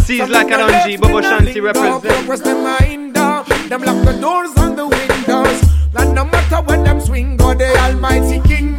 Bingo. 0.07 0.26
like 0.26 0.46
Sizzla 0.46 0.68
Kalonji, 0.68 1.00
Bobo 1.00 1.20
Shanti 1.20 1.62
represent. 1.62 2.26
Press 2.26 2.40
them 2.40 2.62
mind 2.62 3.16
up. 3.16 3.46
Them 3.68 3.82
lock 3.82 4.04
the 4.04 4.18
doors 4.20 4.50
and 4.57 4.78
the 4.78 4.86
windows. 4.86 5.62
And 5.96 6.14
no 6.14 6.24
matter 6.24 6.62
when 6.66 6.84
them 6.84 7.00
swing, 7.00 7.36
go 7.36 7.54
the 7.54 7.76
Almighty 7.78 8.40
King, 8.48 8.78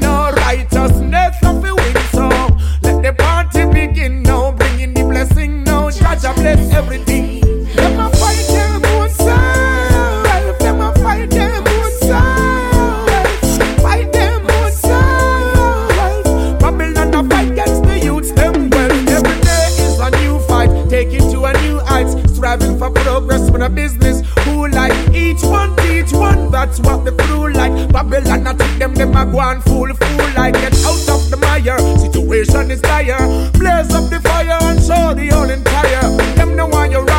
That's 26.57 26.79
what 26.79 27.05
the 27.05 27.11
crew 27.11 27.53
like. 27.53 27.71
Babylon 27.93 28.47
a 28.47 28.53
take 28.55 28.79
them. 28.79 28.95
Them 28.95 29.15
a 29.15 29.31
go 29.31 29.39
on 29.39 29.61
fool 29.61 29.93
fool 29.93 30.27
like 30.35 30.55
get 30.55 30.73
out 30.85 31.07
of 31.07 31.29
the 31.29 31.37
mire. 31.37 31.77
Situation 31.99 32.71
is 32.71 32.81
dire. 32.81 33.15
Blaze 33.53 33.93
up 33.93 34.09
the 34.09 34.19
fire 34.19 34.57
and 34.63 34.81
show 34.81 35.13
the 35.13 35.27
whole 35.35 35.51
entire. 35.51 36.17
Them 36.35 36.55
no 36.55 36.65
want 36.65 36.91
you 36.91 37.01
rise. 37.01 37.16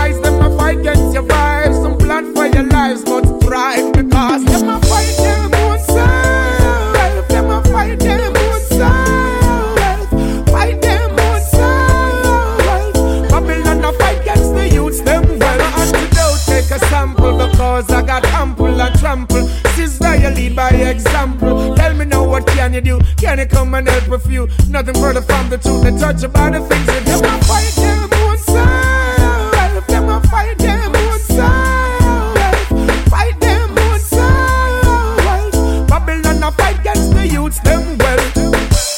By 20.59 20.71
example. 20.71 21.77
Tell 21.77 21.95
me 21.95 22.05
now 22.05 22.27
what 22.27 22.45
can 22.49 22.75
you 22.75 22.81
do? 22.81 22.99
Can 23.17 23.39
you 23.39 23.47
come 23.47 23.75
and 23.75 23.89
help 23.89 24.11
a 24.11 24.19
few? 24.19 24.49
Nothing 24.69 24.95
further 24.95 25.23
from 25.23 25.49
the 25.51 25.57
truth. 25.57 25.85
They 25.85 25.93
touch 25.93 26.25
about 26.25 26.53
the 26.53 26.61
things 26.69 26.87
that 26.87 27.05
them 27.07 27.23
a 27.23 27.37
fight 27.49 27.75
them 27.77 28.11
own 28.23 28.39
self. 28.39 29.87
Them 29.87 30.09
a 30.09 30.21
fight 30.29 30.59
them 30.59 30.97
own 30.97 31.19
self. 31.21 32.69
Fight 33.13 33.39
them 33.39 33.79
own 33.79 34.01
self. 34.01 35.89
Babylon 35.89 36.43
a 36.43 36.51
fight 36.51 36.81
against 36.81 37.15
the 37.15 37.29
youths. 37.29 37.61
Them 37.61 37.97
well. 37.99 38.23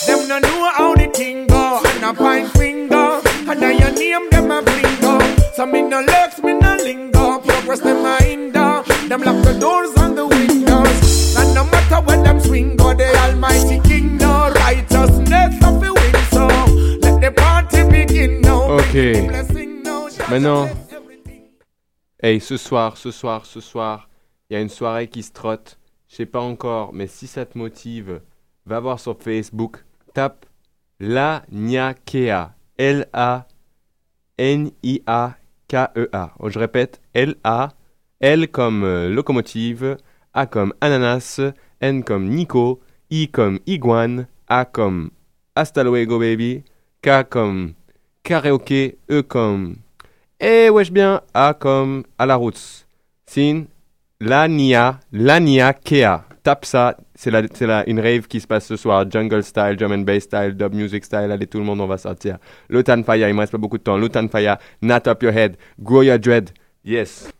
Them 0.06 0.28
no 0.28 0.38
know 0.38 0.72
how 0.76 0.94
the 0.94 1.08
thing 1.12 1.46
go. 1.46 1.82
And 1.84 2.04
a 2.04 2.14
pine 2.14 2.48
finger. 2.56 3.20
And 3.50 3.62
I 3.62 3.72
your 3.72 3.92
name 3.92 4.30
them 4.30 4.50
a 4.50 4.62
blingo. 4.62 5.14
So 5.54 5.66
me 5.66 5.82
no 5.82 6.00
Ok. 18.90 18.98
Maintenant. 20.28 20.68
Hey, 22.20 22.40
ce 22.40 22.56
soir, 22.56 22.96
ce 22.96 23.12
soir, 23.12 23.46
ce 23.46 23.60
soir, 23.60 24.10
il 24.48 24.54
y 24.54 24.56
a 24.56 24.60
une 24.60 24.68
soirée 24.68 25.06
qui 25.06 25.22
se 25.22 25.30
trotte. 25.30 25.78
Je 26.08 26.16
sais 26.16 26.26
pas 26.26 26.40
encore, 26.40 26.92
mais 26.92 27.06
si 27.06 27.28
ça 27.28 27.46
te 27.46 27.56
motive, 27.56 28.20
va 28.66 28.80
voir 28.80 28.98
sur 28.98 29.16
Facebook, 29.16 29.84
tape 30.12 30.44
La 30.98 31.44
Niakea. 31.52 32.50
L-A-N-I-A-K-E-A. 32.78 33.54
Oh, 36.40 36.50
je 36.50 36.58
répète, 36.58 37.00
L-A, 37.14 37.68
L 38.18 38.48
comme 38.48 38.82
euh, 38.82 39.08
locomotive, 39.08 39.98
A 40.34 40.46
comme 40.46 40.74
ananas, 40.80 41.40
N 41.80 42.02
comme 42.02 42.28
Nico, 42.28 42.80
I 43.10 43.28
comme 43.28 43.60
iguane, 43.66 44.26
A 44.48 44.64
comme 44.64 45.12
hasta 45.54 45.84
luego 45.84 46.18
baby, 46.18 46.64
K 47.02 47.22
comme 47.28 47.74
karaoké, 48.22 48.96
E 49.10 49.22
comme 49.22 49.76
eh 50.40 50.70
wesh 50.70 50.90
bien, 50.90 51.20
A 51.34 51.52
comme 51.52 52.04
à 52.18 52.24
la 52.24 52.36
route. 52.36 52.86
Sin, 53.26 53.66
la 54.20 54.48
nia, 54.48 54.98
la 55.12 55.38
nia 55.38 55.72
kea. 55.74 56.22
Tape 56.42 56.64
ça, 56.64 56.96
c'est 57.14 57.30
la, 57.30 57.42
c'est 57.52 57.66
la, 57.66 57.86
une 57.86 58.00
rave 58.00 58.26
qui 58.26 58.40
se 58.40 58.46
passe 58.46 58.66
ce 58.66 58.76
soir. 58.76 59.04
Jungle 59.10 59.42
style, 59.42 59.76
drum 59.76 59.92
and 59.92 59.98
bass 59.98 60.22
style, 60.22 60.54
dub 60.56 60.74
music 60.74 61.04
style. 61.04 61.30
Allez, 61.30 61.46
tout 61.46 61.58
le 61.58 61.64
monde, 61.64 61.80
on 61.82 61.86
va 61.86 61.98
sortir. 61.98 62.38
Lutan 62.70 63.02
Faya, 63.02 63.28
il 63.28 63.34
me 63.34 63.40
reste 63.40 63.52
pas 63.52 63.58
beaucoup 63.58 63.76
de 63.76 63.82
temps. 63.82 63.98
Lutan 63.98 64.28
Faya, 64.28 64.58
Up 64.82 65.22
Your 65.22 65.32
Head, 65.32 65.56
Grow 65.78 66.02
Your 66.02 66.18
Dread. 66.18 66.50
Yes. 66.82 67.30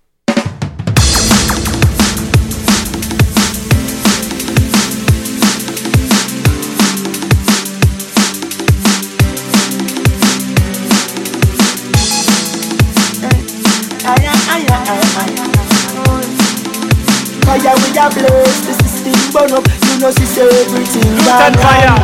A 18.01 18.09
blaze, 18.09 18.61
the 18.65 18.73
system 18.81 19.19
burn 19.33 19.53
up. 19.53 19.65
You 19.69 20.01
know 20.01 20.11
she 20.11 20.25
say 20.25 20.49
everything 20.49 21.05
Lutan 21.21 21.55
fire. 21.61 21.97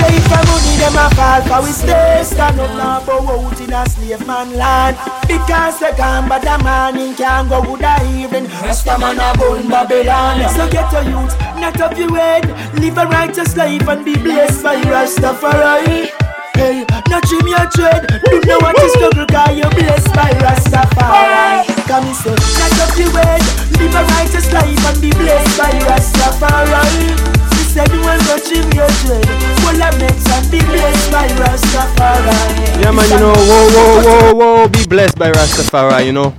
Say 0.00 0.16
if 0.16 0.32
a 0.32 0.40
money 0.48 0.74
them 0.80 0.96
a 0.96 1.06
fall, 1.12 1.42
for 1.44 1.60
we 1.66 1.72
stay 1.72 2.22
stand 2.24 2.58
up 2.58 2.72
now, 2.76 3.04
bow 3.04 3.20
out 3.28 3.60
in 3.60 3.72
a 3.72 3.84
slave 3.88 4.26
man 4.26 4.56
land. 4.56 4.96
Because 5.28 5.78
they 5.80 5.92
can't 5.92 6.28
but 6.28 6.40
the 6.42 6.56
morning 6.64 7.14
can't 7.14 7.48
go 7.48 7.60
good 7.62 7.84
a 7.84 7.94
evening. 8.16 8.46
Rasta 8.64 8.96
man 8.98 9.20
a 9.20 9.36
born 9.38 9.68
Babylon. 9.68 10.48
So 10.56 10.68
get 10.70 10.90
your 10.92 11.04
youth, 11.04 11.36
not 11.60 11.80
up 11.80 11.96
your 11.98 12.16
head, 12.16 12.48
live 12.80 12.96
a 12.96 13.06
righteous 13.06 13.56
life 13.56 13.86
and 13.88 14.04
be 14.04 14.16
blessed 14.16 14.62
by 14.62 14.80
Rastafari. 14.80 16.21
Hey, 16.54 16.84
not 17.08 17.22
trim 17.24 17.46
your 17.48 17.66
tread. 17.72 18.06
Do 18.24 18.40
know 18.46 18.58
what 18.60 18.76
is 18.82 18.92
struggle, 18.92 19.26
cause 19.26 19.56
you're 19.56 19.70
blessed 19.70 20.12
by 20.14 20.30
Rastafari. 20.42 21.64
Come 21.86 22.06
and 22.06 22.16
say, 22.16 22.34
not 22.34 22.80
up 22.80 22.96
your 22.96 23.10
head, 23.10 23.42
live 23.78 23.94
a 23.94 24.02
righteous 24.16 24.52
life 24.52 24.84
and 24.86 25.00
be 25.00 25.10
blessed 25.10 25.58
by 25.58 25.72
Rastafari. 25.88 27.16
She 27.56 27.64
said, 27.72 27.88
you 27.92 28.00
will 28.00 28.20
not 28.28 28.40
trim 28.44 28.68
your 28.72 28.90
tread. 29.02 29.26
Full 29.64 29.80
of 29.80 29.94
meds 29.96 30.26
and 30.28 30.50
be 30.50 30.60
blessed 30.60 31.10
by 31.10 31.28
Rastafari. 31.40 32.82
Yeah, 32.82 32.92
man, 32.92 33.08
you 33.10 33.18
know, 33.18 33.32
whoa, 33.32 33.68
whoa, 33.72 34.02
whoa, 34.02 34.34
whoa, 34.34 34.68
be 34.68 34.84
blessed 34.86 35.18
by 35.18 35.30
Rastafari, 35.32 36.06
you 36.06 36.12
know. 36.12 36.34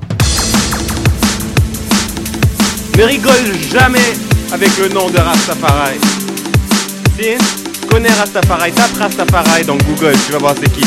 Ne 2.96 3.06
rigole 3.06 3.52
jamais 3.72 4.14
avec 4.52 4.78
le 4.78 4.90
nom 4.90 5.10
de 5.10 5.18
Rastafari. 5.18 5.98
Si 7.18 7.36
connais 7.94 8.10
Rastafari, 8.10 8.72
tape 8.72 8.98
Rastafari 8.98 9.64
dans 9.66 9.76
Google, 9.76 10.16
tu 10.26 10.32
vas 10.32 10.40
voir 10.40 10.56
c'est 10.60 10.72
qui. 10.72 10.82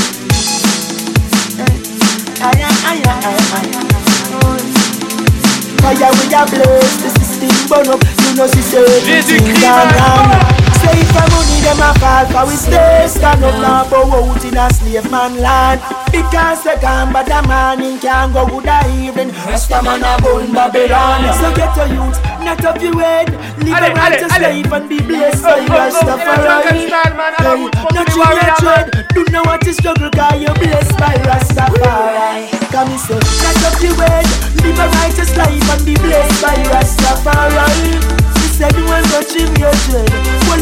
Jésus-Christ 9.06 10.65
Say 10.82 11.00
if 11.00 11.10
a 11.16 11.22
money 11.32 11.58
them 11.64 11.80
a 11.82 11.90
fall, 11.98 12.24
for 12.32 12.44
we 12.50 12.56
stay 12.56 13.06
stand 13.08 13.44
up 13.44 13.54
now, 13.60 13.88
bow 13.90 14.06
out 14.12 14.44
in 14.44 14.56
a 14.56 14.70
slave 14.72 15.10
man 15.10 15.38
land. 15.40 15.80
Because 16.12 16.64
they 16.64 16.76
can't 16.80 17.12
but 17.12 17.26
the 17.26 17.40
morning 17.46 17.98
can't 17.98 18.32
go 18.32 18.46
good 18.46 18.66
a 18.66 18.78
evening. 18.96 19.30
Rasta 19.44 19.82
man 19.82 20.02
a 20.04 20.16
born 20.22 20.52
Babylon. 20.52 21.28
So 21.40 21.52
get 21.54 21.76
your 21.76 21.88
youth, 21.92 22.18
not 22.40 22.64
up 22.64 22.80
your 22.80 22.96
head, 23.00 23.28
live 23.60 23.76
a 23.82 23.88
righteous 23.92 24.32
life 24.38 24.72
and 24.72 24.88
be 24.88 25.00
blessed 25.02 25.44
Oh, 25.44 25.52
by 25.52 25.60
oh, 25.60 25.66
oh, 25.66 25.90
Rastafari. 25.90 26.40
in 26.40 26.46
a 26.46 26.62
jungle 26.64 26.88
style, 26.88 27.14
man, 27.16 27.34
and 27.36 27.46
I 27.46 27.56
Hey, 27.56 27.62
would 27.62 27.74
fuck 27.76 27.92
not 27.92 28.06
with 28.06 28.16
you 28.16 28.22
your 28.22 28.56
tread, 28.56 28.86
do 29.14 29.20
know 29.32 29.42
what 29.44 29.66
is 29.66 29.76
struggle, 29.76 30.10
cause 30.10 30.40
you're 30.40 30.54
blessed 30.54 30.96
by 30.96 31.14
Rastafari. 31.28 32.48
Come 32.72 32.88
and 32.88 33.00
say, 33.00 33.20
not 33.20 33.64
up 33.66 33.76
your 33.82 33.94
head, 34.00 34.26
live 34.62 34.78
a 34.78 34.86
righteous 35.02 35.36
life 35.36 35.68
and 35.74 35.82
be 35.84 35.94
blessed 35.96 36.40
by 36.42 36.56
Rastafari. 36.72 38.00
She 38.40 38.48
said, 38.56 38.72
you 38.76 38.86
not 38.86 39.26
trim 39.28 39.52
your 39.60 39.74
dread, 39.90 40.10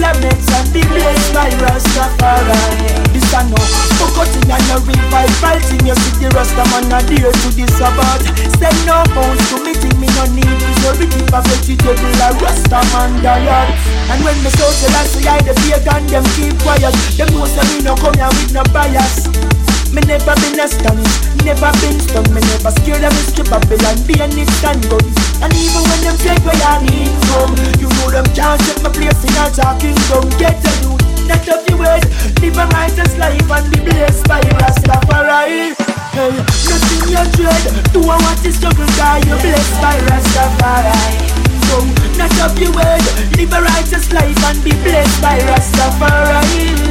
of 0.04 0.16
meds 0.20 0.48
and 0.52 0.68
be 0.72 0.82
blessed 0.84 1.32
by 1.32 1.48
Rastafari. 1.60 2.92
This 3.12 3.26
I 3.32 3.48
know, 3.48 3.64
focusing 3.96 4.50
on 4.52 4.60
a 4.70 4.76
revival 4.84 5.58
thing, 5.64 5.86
you 5.88 5.96
see 5.96 6.14
the 6.20 6.28
Rastaman 6.36 6.92
a 6.92 7.00
dear 7.08 7.32
to 7.32 7.48
the 7.56 7.66
Sabbath. 7.74 8.22
Send 8.60 8.78
no 8.84 9.00
phones 9.16 9.40
to 9.50 9.56
me, 9.64 9.72
think 9.72 9.96
me 9.98 10.08
no 10.14 10.24
need 10.36 10.54
be 11.00 11.06
keep 11.08 11.32
a 11.32 11.40
vegetable 11.40 12.20
a 12.20 12.28
Rastaman 12.36 13.22
diet. 13.22 13.68
And 14.12 14.22
when 14.22 14.36
me 14.44 14.50
socialize, 14.52 15.10
see 15.16 15.26
I 15.26 15.40
the 15.40 15.54
pagan, 15.64 16.06
them 16.06 16.24
keep 16.36 16.54
quiet. 16.60 16.94
Them 17.16 17.28
know 17.32 17.46
say 17.46 17.64
me 17.72 17.82
no 17.82 17.96
come 17.96 18.14
here 18.14 18.28
with 18.28 18.52
no 18.52 18.62
bias. 18.72 19.63
Me 19.94 20.02
never 20.10 20.34
been 20.42 20.58
astonished, 20.58 21.22
never 21.46 21.70
been 21.78 21.94
stunned 22.02 22.26
Me 22.34 22.42
never 22.42 22.74
scared 22.82 23.06
of 23.06 23.14
Mr. 23.14 23.46
Babylon, 23.46 23.94
be 24.10 24.18
a 24.18 24.26
nick 24.26 24.50
and 24.66 24.82
gun 24.90 25.06
And 25.38 25.54
even 25.54 25.82
when 25.86 26.00
them 26.02 26.18
take 26.18 26.42
away 26.42 26.58
our 26.66 26.82
income 26.82 27.54
You 27.78 27.86
know 27.86 28.10
them 28.10 28.26
can't 28.34 28.58
take 28.66 28.82
my 28.82 28.90
place 28.90 29.22
in 29.22 29.30
our 29.38 29.54
talking 29.54 29.94
gun 30.10 30.26
Get 30.34 30.58
a 30.66 30.72
youth, 30.82 30.98
not 31.30 31.46
of 31.46 31.62
your 31.70 31.78
word 31.78 32.02
Live 32.42 32.58
a 32.58 32.66
righteous 32.74 33.14
life 33.22 33.46
and 33.46 33.70
be 33.70 33.78
blessed 33.86 34.26
by 34.26 34.40
Rastafari. 34.58 35.78
Hey, 36.10 36.34
nothing 36.42 37.14
you 37.14 37.24
dread. 37.38 37.62
Do 37.94 38.02
what 38.02 38.44
is 38.44 38.58
struggle, 38.58 38.90
cause 38.98 39.22
you're 39.30 39.38
blessed 39.38 39.78
by 39.78 39.94
Rastafari. 40.10 41.22
So, 41.70 41.86
not 42.18 42.34
of 42.42 42.58
your 42.58 42.74
word 42.74 43.04
Live 43.38 43.52
a 43.52 43.62
righteous 43.62 44.12
life 44.12 44.42
and 44.42 44.58
be 44.64 44.74
blessed 44.82 45.22
by 45.22 45.38
Rastafari. 45.38 46.82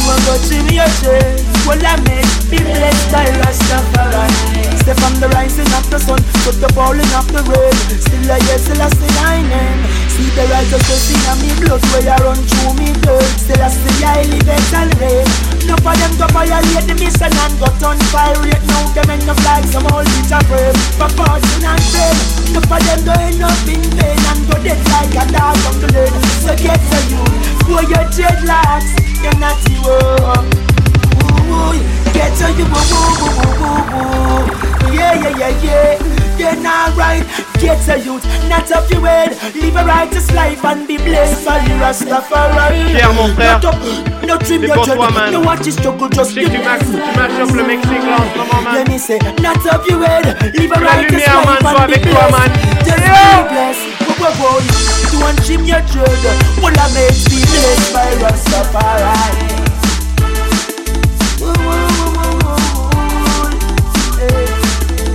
You 0.00 0.38
to 0.48 0.64
me 0.64 0.76
your 0.80 0.88
dread 1.04 1.51
Well, 1.62 1.78
I 1.78 1.94
made 2.04 2.26
be 2.50 2.58
blessed 2.58 3.06
by 3.14 3.24
Rastafari. 3.38 4.28
Step 4.82 4.98
from 4.98 5.14
the 5.22 5.30
rising 5.30 5.70
of 5.78 5.86
the 5.94 5.98
sun 6.02 6.18
to 6.18 6.50
the 6.58 6.66
falling 6.74 7.06
of 7.14 7.30
the 7.30 7.38
rain. 7.46 7.70
Still 8.02 8.28
I 8.28 8.42
yes, 8.50 8.66
still 8.66 8.82
I 8.82 8.90
see 8.90 9.14
I 9.22 9.40
name. 9.46 9.80
See 10.10 10.26
the 10.34 10.42
righteousness 10.50 11.14
in 11.14 11.22
me 11.38 11.54
blood 11.62 11.78
where 11.94 12.10
I 12.10 12.18
run 12.18 12.34
through 12.34 12.74
me 12.82 12.90
blood. 13.00 13.22
Still 13.38 13.62
I 13.62 13.70
see 13.70 14.02
I 14.02 14.26
live 14.26 14.50
and 14.50 14.66
tolerate. 14.74 15.30
No 15.70 15.78
for 15.86 15.94
them 15.94 16.12
to 16.18 16.26
violate 16.34 16.86
the 16.90 16.98
mission 16.98 17.30
and 17.30 17.54
got 17.62 17.78
on 17.86 17.98
fire. 18.10 18.42
Now 18.42 18.82
them 18.90 19.08
end 19.08 19.30
up 19.30 19.38
like 19.46 19.64
some 19.70 19.86
old 19.94 20.10
bitch 20.18 20.34
afraid. 20.34 20.74
For 20.98 21.08
fortune 21.14 21.62
and 21.62 21.84
fame. 21.94 22.20
No 22.52 22.60
for 22.66 22.82
them 22.82 23.00
to 23.06 23.14
end 23.22 23.38
up 23.38 23.62
in 23.70 23.86
pain 23.96 24.18
and 24.18 24.42
go 24.50 24.58
dead 24.60 24.82
like 24.90 25.14
a 25.14 25.24
dog 25.30 25.54
from 25.62 25.78
the 25.78 25.88
lane. 25.94 26.16
So 26.42 26.52
get 26.58 26.82
to 26.82 26.98
you, 27.06 27.22
for 27.70 27.86
your 27.86 28.04
dreadlocks, 28.10 28.92
you're 29.22 29.38
not 29.38 29.62
you. 29.70 30.71
Ooh, 31.52 31.76
get 32.12 32.32
to 32.40 32.48
you, 32.56 32.64
woo, 32.64 32.82
woo, 32.90 33.12
woo, 33.20 33.44
woo, 33.60 33.82
woo. 33.92 34.92
Yeah, 34.92 35.14
yeah, 35.14 35.36
yeah, 35.38 35.62
yeah. 35.62 35.98
You're 36.38 36.56
not 36.62 36.96
right. 36.96 37.22
Get 37.60 37.86
a 37.88 37.98
youth, 38.00 38.24
not 38.48 38.70
up 38.72 38.90
your 38.90 39.06
head. 39.06 39.36
Live 39.54 39.76
a 39.76 39.84
righteous 39.84 40.32
life 40.32 40.64
and 40.64 40.88
be 40.88 40.96
blessed 40.96 41.44
by 41.46 41.58
the 41.60 41.74
Rastafari. 41.74 42.90
Pierre, 42.90 43.12
mon 43.12 43.32
frère, 43.36 43.60
Not 43.62 43.64
up, 43.66 43.76
no 44.26 44.38
trim 44.38 44.62
your 44.64 44.76
dread. 44.84 44.96
toi, 44.96 45.10
man. 45.10 45.32
No 45.32 45.40
watch 45.40 45.60
this 45.60 45.74
struggle, 45.76 46.08
just 46.08 46.34
sais 46.34 46.42
que 46.44 46.50
tu 46.50 46.58
maches 46.58 47.52
le 47.54 47.62
Mexique 47.62 48.02
là 48.04 48.16
en 48.16 48.32
ce 48.32 48.38
moment, 48.38 48.62
man. 48.64 48.74
Let 48.74 48.88
me 48.88 48.98
say, 48.98 49.18
not 49.40 49.64
up 49.66 49.86
your 49.88 50.02
head. 50.04 50.24
Live 50.58 50.72
a 50.72 50.80
righteous 50.80 51.12
lumière, 51.12 51.44
life 51.44 51.62
man, 51.62 51.76
and 51.76 51.86
be 51.86 51.92
avec 51.94 52.02
toi, 52.02 52.28
blessed. 52.28 52.32
man. 52.32 52.50
Just 52.84 52.98
Yeah. 52.98 53.42
be 53.42 53.48
blessed. 53.52 53.84
Whoa, 54.18 54.32
whoa, 54.40 54.60
whoa. 54.60 55.20
Don't 55.20 55.44
trim 55.46 55.64
your 55.64 55.80
dread. 55.92 56.24
Well, 56.60 56.74
I 56.74 56.88
may 56.94 57.08
be 57.28 57.38
blessed 57.46 57.92
by 57.92 58.08
Rastafari. 58.24 59.51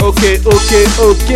Ok, 0.08 0.24
ok, 0.46 0.72
ok. 1.02 1.32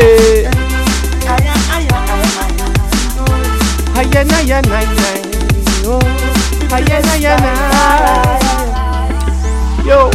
Yo. 9.86 10.10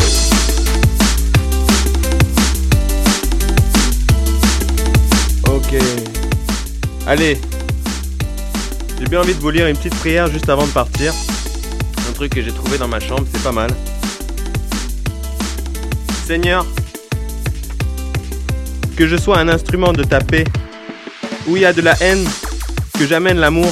Ok. 5.51 5.75
Allez. 7.07 7.39
J'ai 8.99 9.05
bien 9.05 9.21
envie 9.21 9.35
de 9.35 9.41
vous 9.41 9.51
lire 9.51 9.67
une 9.67 9.77
petite 9.77 9.95
prière 9.97 10.29
juste 10.31 10.49
avant 10.49 10.65
de 10.65 10.73
partir. 10.73 11.13
Un 12.09 12.13
truc 12.15 12.33
que 12.35 12.41
j'ai 12.41 12.53
trouvé 12.53 12.79
dans 12.79 12.89
ma 12.89 13.01
chambre, 13.01 13.27
c'est 13.31 13.43
pas 13.43 13.53
mal. 13.53 13.71
Seigneur, 16.27 16.65
que 18.97 19.07
je 19.07 19.17
sois 19.17 19.39
un 19.39 19.49
instrument 19.49 19.93
de 19.93 20.03
ta 20.03 20.21
paix, 20.21 20.45
où 21.47 21.57
il 21.57 21.63
y 21.63 21.65
a 21.67 21.75
de 21.75 21.83
la 21.83 21.95
haine, 22.01 22.27
que 22.99 23.07
j'amène 23.07 23.39
l'amour, 23.39 23.71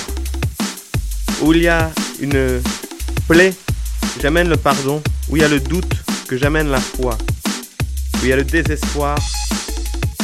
où 1.41 1.55
il 1.55 1.63
y 1.63 1.69
a 1.69 1.91
une 2.21 2.61
plaie, 3.27 3.55
j'amène 4.21 4.51
le 4.51 4.59
pardon, 4.59 5.03
où 5.31 5.37
il 5.37 5.43
y 5.43 5.45
a 5.45 5.49
le 5.49 5.61
doute, 5.61 5.95
que 6.29 6.37
j'amène 6.37 6.69
la 6.69 6.79
foi, 6.79 7.17
où 8.15 8.19
il 8.25 8.29
y 8.29 8.33
a 8.35 8.37
le 8.37 8.45
désespoir, 8.45 9.17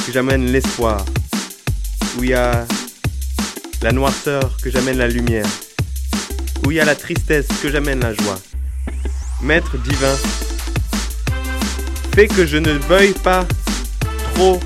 que 0.06 0.12
j'amène 0.12 0.52
l'espoir, 0.52 1.02
où 2.18 2.24
il 2.24 2.30
y 2.30 2.34
a 2.34 2.66
la 3.80 3.92
noirceur, 3.92 4.58
que 4.62 4.70
j'amène 4.70 4.98
la 4.98 5.08
lumière, 5.08 5.46
où 6.66 6.72
il 6.72 6.76
y 6.76 6.80
a 6.80 6.84
la 6.84 6.94
tristesse, 6.94 7.46
que 7.62 7.70
j'amène 7.70 8.00
la 8.00 8.12
joie. 8.12 8.38
Maître 9.42 9.78
divin, 9.78 10.14
fais 12.14 12.28
que 12.28 12.44
je 12.44 12.58
ne 12.58 12.72
veuille 12.72 13.14
pas 13.14 13.46
trop 14.34 14.60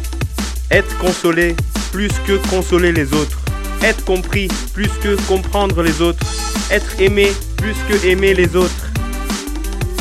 être 0.71 0.99
consolé 0.99 1.55
plus 1.93 2.11
que 2.27 2.37
consoler 2.49 2.93
les 2.93 3.13
autres. 3.13 3.41
Être 3.83 4.05
compris 4.05 4.49
plus 4.73 4.89
que 5.03 5.17
comprendre 5.27 5.83
les 5.83 6.01
autres. 6.01 6.25
Être 6.71 7.01
aimé 7.01 7.29
plus 7.57 7.77
que 7.89 8.07
aimer 8.07 8.35
les 8.35 8.57
autres. 8.57 8.91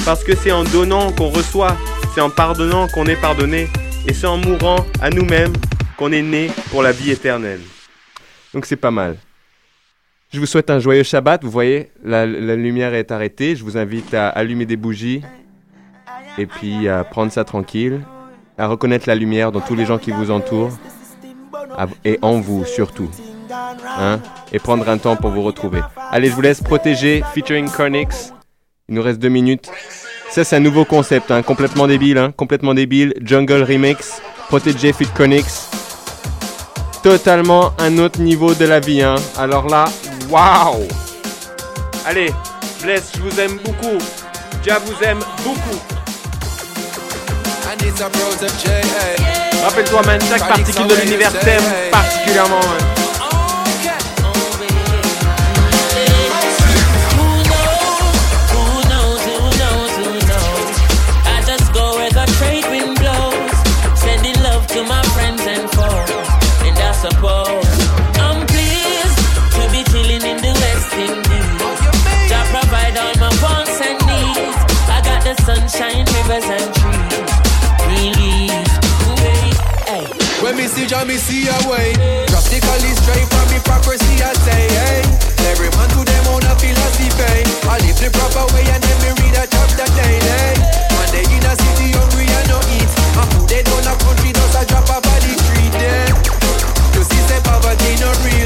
Parce 0.06 0.24
que 0.24 0.36
c'est 0.36 0.52
en 0.52 0.64
donnant 0.64 1.12
qu'on 1.12 1.30
reçoit, 1.30 1.78
c'est 2.14 2.22
en 2.22 2.30
pardonnant 2.30 2.88
qu'on 2.88 3.06
est 3.06 3.20
pardonné, 3.20 3.68
et 4.08 4.14
c'est 4.14 4.28
en 4.28 4.38
mourant 4.38 4.86
à 5.02 5.10
nous-mêmes 5.10 5.54
qu'on 5.98 6.12
est 6.12 6.22
né 6.22 6.50
pour 6.72 6.84
la 6.84 6.92
vie 6.92 7.12
éternelle. 7.12 7.62
Donc 8.54 8.66
c'est 8.66 8.76
pas 8.76 8.92
mal. 8.92 9.18
Je 10.32 10.40
vous 10.40 10.46
souhaite 10.46 10.70
un 10.70 10.80
joyeux 10.80 11.04
Shabbat. 11.04 11.44
Vous 11.44 11.52
voyez, 11.52 11.92
la, 12.04 12.26
lumière 12.26 12.94
est 12.96 13.12
arrêtée. 13.12 13.56
Je 13.56 13.64
vous 13.64 13.78
invite 13.78 14.14
à 14.14 14.30
allumer 14.30 14.66
des 14.66 14.78
bougies 14.78 15.22
et 16.38 16.48
puis 16.48 16.88
à 16.88 17.04
prendre 17.04 17.32
ça 17.32 17.44
tranquille, 17.44 18.02
à 18.58 18.68
reconnaître 18.68 19.08
la 19.08 19.16
lumière 19.16 19.52
dans 19.52 19.62
tous 19.62 19.76
les 19.76 19.86
gens 19.86 19.98
qui 19.98 20.12
vous 20.12 20.32
entourent 20.32 20.72
et 22.06 22.20
en 22.22 22.40
vous 22.40 22.66
surtout. 22.66 23.10
Hein 24.00 24.20
et 24.52 24.60
prendre 24.60 24.88
un 24.88 24.98
temps 24.98 25.16
pour 25.16 25.32
vous 25.32 25.42
retrouver. 25.42 25.82
Allez, 26.12 26.30
je 26.30 26.36
vous 26.36 26.42
laisse 26.42 26.62
protéger 26.62 27.24
featuring 27.34 27.70
Cornix. 27.70 28.34
Il 28.88 28.96
nous 28.96 29.02
reste 29.02 29.20
deux 29.20 29.30
minutes. 29.30 29.70
Ça, 30.30 30.44
c'est 30.44 30.56
un 30.56 30.60
nouveau 30.60 30.86
concept, 30.86 31.32
hein, 31.32 31.42
complètement 31.42 31.88
débile, 31.88 32.18
hein, 32.18 32.32
complètement 32.36 32.74
débile. 32.74 33.14
Jungle 33.22 33.64
Remix, 33.64 34.22
Protégé 34.48 34.94
Fit 34.94 35.08
Conix. 35.08 35.70
Totalement 37.02 37.74
un 37.80 37.98
autre 37.98 38.22
niveau 38.22 38.54
de 38.54 38.66
la 38.66 38.80
vie, 38.80 39.02
hein. 39.02 39.16
Alors 39.38 39.68
là, 39.68 39.86
waouh! 40.30 40.88
Allez, 42.06 42.32
Bless, 42.82 43.12
je 43.16 43.22
vous 43.22 43.40
aime 43.40 43.58
beaucoup. 43.64 43.98
Dia 44.62 44.80
vous 44.80 45.04
aime 45.04 45.20
beaucoup. 45.44 45.93
Rappelle-toi, 49.64 50.02
man, 50.06 50.20
chaque 50.30 50.48
particule 50.48 50.88
de 50.88 50.96
l'univers 50.96 51.32
t'aime 51.32 51.64
particulièrement, 51.92 52.60
man. 52.60 53.04
sunshine, 75.46 76.06
rivers 76.06 76.46
and 76.46 76.73
When 80.64 80.72
me 80.72 80.76
see 80.80 80.88
Jah, 80.88 81.04
me 81.04 81.18
see 81.20 81.44
a 81.44 81.58
way. 81.68 81.92
Drastically 82.32 82.96
straight 82.96 83.28
from 83.28 83.52
hypocrisy, 83.52 84.24
I 84.24 84.32
say, 84.48 84.64
hey. 84.72 85.04
Every 85.52 85.68
man 85.76 85.92
to 85.92 86.08
them 86.08 86.24
own 86.32 86.40
a 86.48 86.56
philosophy. 86.56 87.12
I 87.68 87.84
live 87.84 88.00
the 88.00 88.08
proper 88.16 88.48
way 88.56 88.64
and 88.72 88.80
then 88.80 88.98
me 89.04 89.12
read 89.12 89.36
a 89.36 89.44
chapter 89.44 89.84
daily. 89.92 90.56
One 90.96 91.12
day 91.12 91.28
in 91.28 91.44
a 91.44 91.52
city 91.60 91.92
hungry 91.92 92.32
and 92.32 92.48
no 92.48 92.64
eat. 92.80 92.88
And 92.88 93.28
food 93.36 93.52
they 93.52 93.60
don't 93.60 93.84
a 93.84 93.92
country 94.08 94.32
just 94.32 94.56
a 94.56 94.64
drop 94.64 94.88
off 94.88 95.04
of 95.04 95.20
the 95.20 95.36
street 95.36 95.74
then. 95.84 96.16
You 96.96 97.04
see 97.12 97.24
say 97.28 97.44
poverty 97.44 98.00
not 98.00 98.16
real 98.24 98.43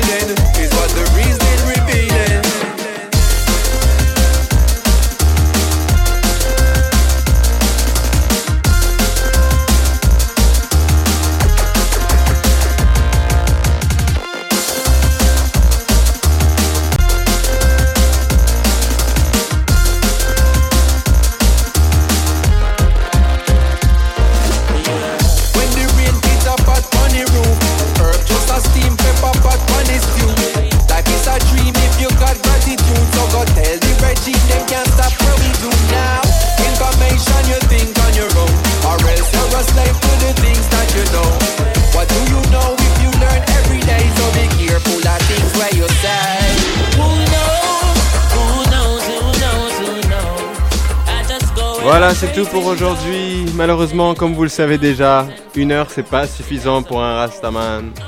c'est 52.20 52.34
tout 52.34 52.46
pour 52.46 52.66
aujourd'hui. 52.66 53.46
Malheureusement, 53.54 54.16
comme 54.16 54.34
vous 54.34 54.42
le 54.42 54.50
savez 54.50 54.80
déjà, 54.80 55.28
une 55.56 55.72
heure 55.72 55.92
c'est 55.92 56.02
pas 56.02 56.26
suffisant 56.26 56.82
pour 56.82 57.04
un 57.04 57.14
Rastaman. 57.14 57.92